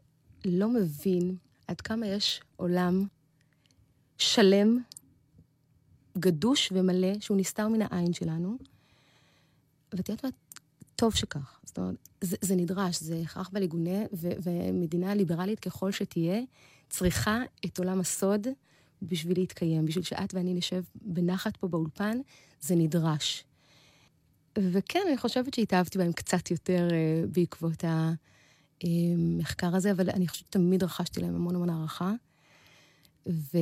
[0.45, 1.37] לא מבין
[1.69, 3.07] עד כמה יש עולם
[4.19, 4.79] שלם,
[6.19, 8.57] גדוש ומלא, שהוא נסתר מן העין שלנו.
[9.93, 10.31] ואת יודעת מה?
[10.97, 11.61] טוב שכך.
[11.65, 13.51] זאת אומרת, זה, זה נדרש, זה הכרח
[14.13, 16.41] ו- ומדינה ליברלית ככל שתהיה,
[16.91, 18.47] צריכה את עולם הסוד
[19.03, 19.87] בשביל להתקיים.
[19.87, 22.19] בשביל שאת ואני נשב בנחת פה באולפן,
[22.61, 23.45] זה נדרש.
[24.59, 27.85] וכן, אני חושבת שהתאהבתי בהם קצת יותר אה, בעקבות
[28.83, 32.13] המחקר הזה, אבל אני חושבת שתמיד רכשתי להם המון המון הערכה.
[33.27, 33.59] ו...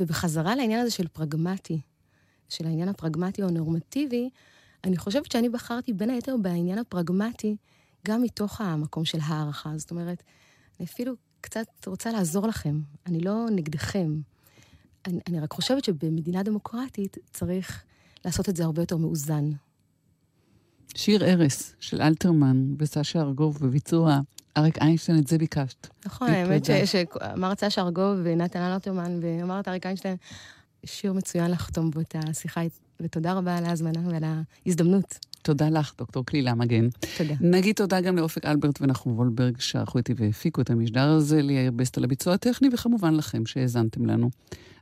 [0.00, 1.80] ובחזרה לעניין הזה של פרגמטי,
[2.48, 4.30] של העניין הפרגמטי או הנורמטיבי,
[4.84, 7.56] אני חושבת שאני בחרתי בין היתר בעניין הפרגמטי,
[8.06, 9.72] גם מתוך המקום של הערכה.
[9.76, 10.22] זאת אומרת,
[10.78, 14.20] אני אפילו קצת רוצה לעזור לכם, אני לא נגדכם.
[15.06, 17.84] אני, אני רק חושבת שבמדינה דמוקרטית צריך
[18.24, 19.50] לעשות את זה הרבה יותר מאוזן.
[20.94, 24.20] שיר ארס של אלתרמן וסשה ארגוב בביצוע
[24.56, 25.86] אריק איינשטיין, את זה ביקשת.
[26.06, 26.28] נכון.
[26.30, 30.16] האמת ש- שאמר סשה ארגוב ונתן אלתרמן, ואמר את אריק איינשטיין,
[30.86, 32.60] שיר מצוין לחתום בו את השיחה,
[33.00, 34.22] ותודה רבה על ההזמנה ועל
[34.66, 35.18] ההזדמנות.
[35.42, 36.88] תודה לך, דוקטור כלילה מגן.
[37.18, 37.34] תודה.
[37.40, 41.98] נגיד תודה גם לאופק אלברט ונחום וולברג, שערכו איתי והפיקו את המשדר הזה, ליאיר בסט
[41.98, 44.30] על הביצוע הטכני, וכמובן לכם שהאזנתם לנו.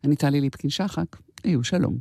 [0.04, 1.98] אני טלי ליפקין-שחק, היו שלום.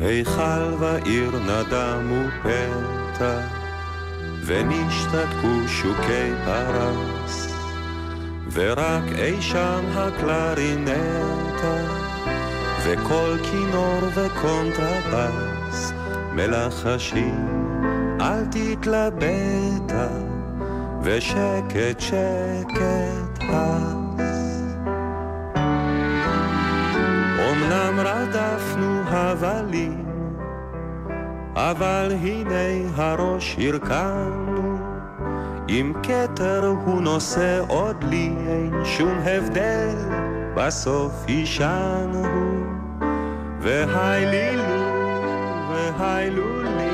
[0.00, 3.40] היכל ועיר נדמו פתע,
[4.44, 7.54] ונשתתקו שוקי פרס,
[8.52, 11.76] ורק אי שם הקלרינטה,
[12.82, 15.92] וכל כינור וקונטרבס
[16.32, 17.46] מלחשים,
[18.20, 20.08] אל תתלבטה,
[21.02, 24.50] ושקט שקט הס.
[27.52, 30.04] אמנם רדפנו הבלים,
[31.54, 34.78] אבל הנה הראש הרכנו,
[35.68, 39.96] עם כתר הוא נושא עוד לי, אין שום הבדל,
[40.54, 42.80] בסוף יישן הוא.
[43.60, 44.56] והי לי
[45.70, 46.90] והי לו לי,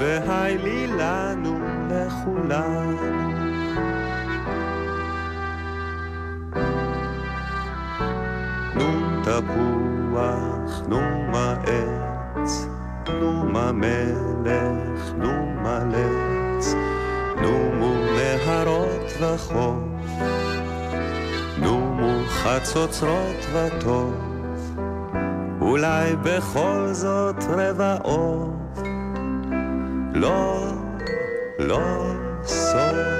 [0.00, 1.58] והי לי לנו,
[1.90, 3.18] לכולנו.
[8.74, 9.97] נו תפוח,
[10.88, 11.00] נו
[11.32, 12.66] מה עץ,
[13.20, 16.74] נו מה מלך, נו מה לץ,
[17.42, 19.74] נו מו נהרות וחוף,
[21.58, 24.14] נו מו חצוצרות וטוב,
[25.60, 28.80] אולי בכל זאת רבע עוף,
[30.14, 30.66] לא,
[31.58, 32.12] לא
[32.44, 33.17] סוף.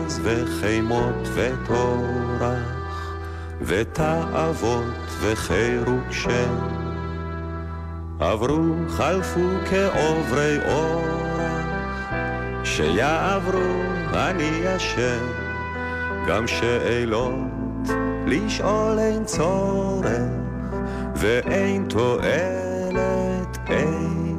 [0.00, 3.18] רוגז וחימות וטורח,
[3.60, 4.84] ותאוות
[5.20, 6.54] וחירוק שם,
[8.20, 9.40] עברו חלפו
[9.70, 11.66] כעוברי אורח,
[12.64, 13.82] שיעברו
[14.12, 15.26] אני השם,
[16.28, 17.88] גם שאלות
[18.26, 20.20] לשאול אין צורך,
[21.14, 24.29] ואין תועלת אין.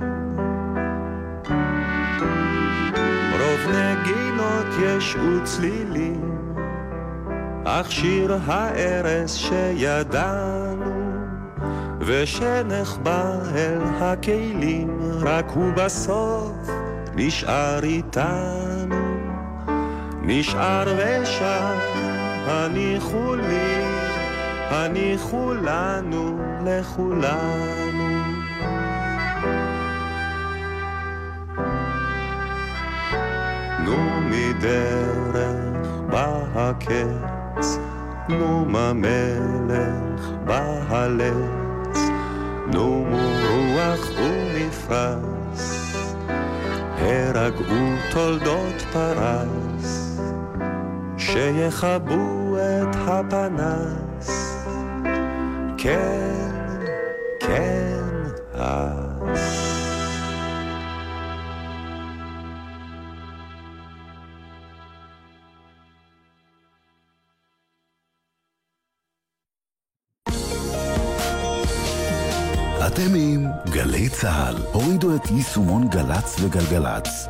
[4.79, 6.55] יש וצלילים,
[7.65, 10.91] אך שיר הארס שידענו,
[11.99, 16.69] ושנחבא אל הכלים, רק הוא בסוף
[17.15, 19.11] נשאר איתנו.
[20.21, 21.77] נשאר ושב,
[22.47, 23.83] הניחו לי,
[24.69, 27.90] הניחו לנו, לכולנו.
[34.31, 37.77] מדרך בא הקץ,
[38.29, 41.99] נו מה מלך בא הלץ,
[42.73, 45.61] נו רוח ומפרש,
[46.97, 50.19] הרגעו תולדות פרס,
[51.17, 54.65] שיכבו את הפנס,
[55.77, 56.51] כן,
[57.39, 58.03] כן,
[58.53, 59.00] אז.
[73.05, 74.55] אתם עם גלי צה"ל.
[74.71, 77.27] הורידו את יישומון גל"צ וגלגלצ.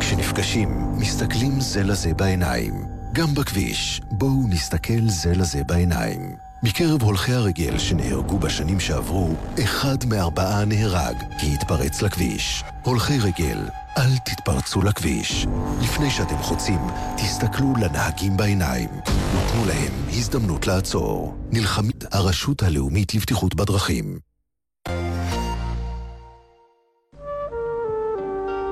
[0.00, 0.68] כשנפגשים,
[0.98, 2.74] מסתכלים זה לזה בעיניים.
[3.12, 6.36] גם בכביש, בואו נסתכל זה לזה בעיניים.
[6.62, 12.64] מקרב הולכי הרגל שנהרגו בשנים שעברו, אחד מארבעה נהרג כי התפרץ לכביש.
[12.86, 13.58] הולכי רגל,
[13.98, 15.46] אל תתפרצו לכביש.
[15.82, 16.78] לפני שאתם חוצים,
[17.16, 18.88] תסתכלו לנהגים בעיניים.
[19.04, 21.34] ותנו להם הזדמנות לעצור.
[21.52, 24.18] נלחמת הרשות הלאומית לבטיחות בדרכים.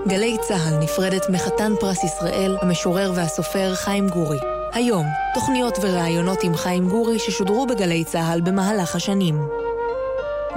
[0.09, 4.39] גלי צה"ל נפרדת מחתן פרס ישראל, המשורר והסופר חיים גורי.
[4.73, 9.49] היום, תוכניות וראיונות עם חיים גורי ששודרו בגלי צה"ל במהלך השנים.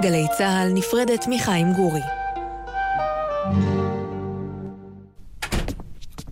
[0.02, 2.02] גלי צה"ל נפרדת מחיים גורי.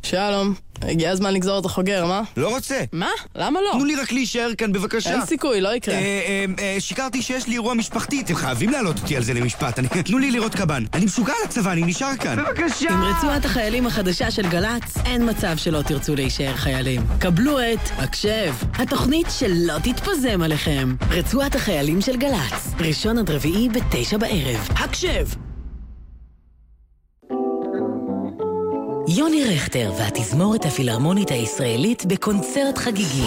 [0.02, 2.22] שלום, הגיע הזמן לגזור את החוגר, מה?
[2.36, 2.80] לא רוצה.
[2.92, 3.08] מה?
[3.34, 3.70] למה לא?
[3.72, 5.10] תנו לי רק להישאר כאן בבקשה.
[5.12, 5.94] אין סיכוי, לא יקרה.
[5.94, 9.78] אה, אה, אה, שיקרתי שיש לי אירוע משפחתי, אתם חייבים להעלות אותי על זה למשפט.
[9.78, 10.84] אני- תנו לי לראות קב"ן.
[10.94, 12.36] אני משוגע לצבא, אני נשאר כאן.
[12.36, 12.90] בבקשה!
[12.90, 17.02] עם רצועת החיילים החדשה של גל"צ, אין מצב שלא תרצו להישאר חיילים.
[17.18, 20.94] קבלו את הקשב, התוכנית שלא תתפזם עליכם.
[21.10, 24.68] רצועת החיילים של גל"צ, ראשון עד רביעי בתשע בערב.
[24.70, 25.26] הקשב!
[29.08, 33.26] יוני רכטר והתזמורת הפילהרמונית הישראלית בקונצרט חגיגי.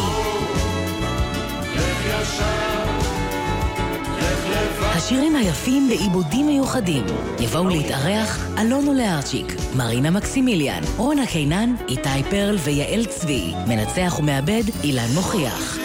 [4.82, 7.04] השירים היפים בעיבודים מיוחדים.
[7.40, 13.52] יבואו להתארח אלון אולארצ'יק, מרינה מקסימיליאן, רונה קינן, איתי פרל ויעל צבי.
[13.68, 15.78] מנצח ומעבד אילן מוכיח.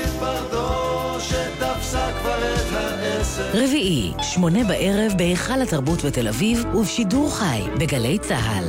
[3.39, 8.65] רביעי, שמונה בערב בהיכל התרבות בתל אביב ובשידור חי בגלי צה"ל.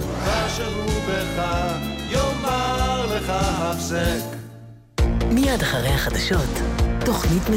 [5.31, 6.59] מיד אחרי החדשות,
[7.05, 7.49] תוכנית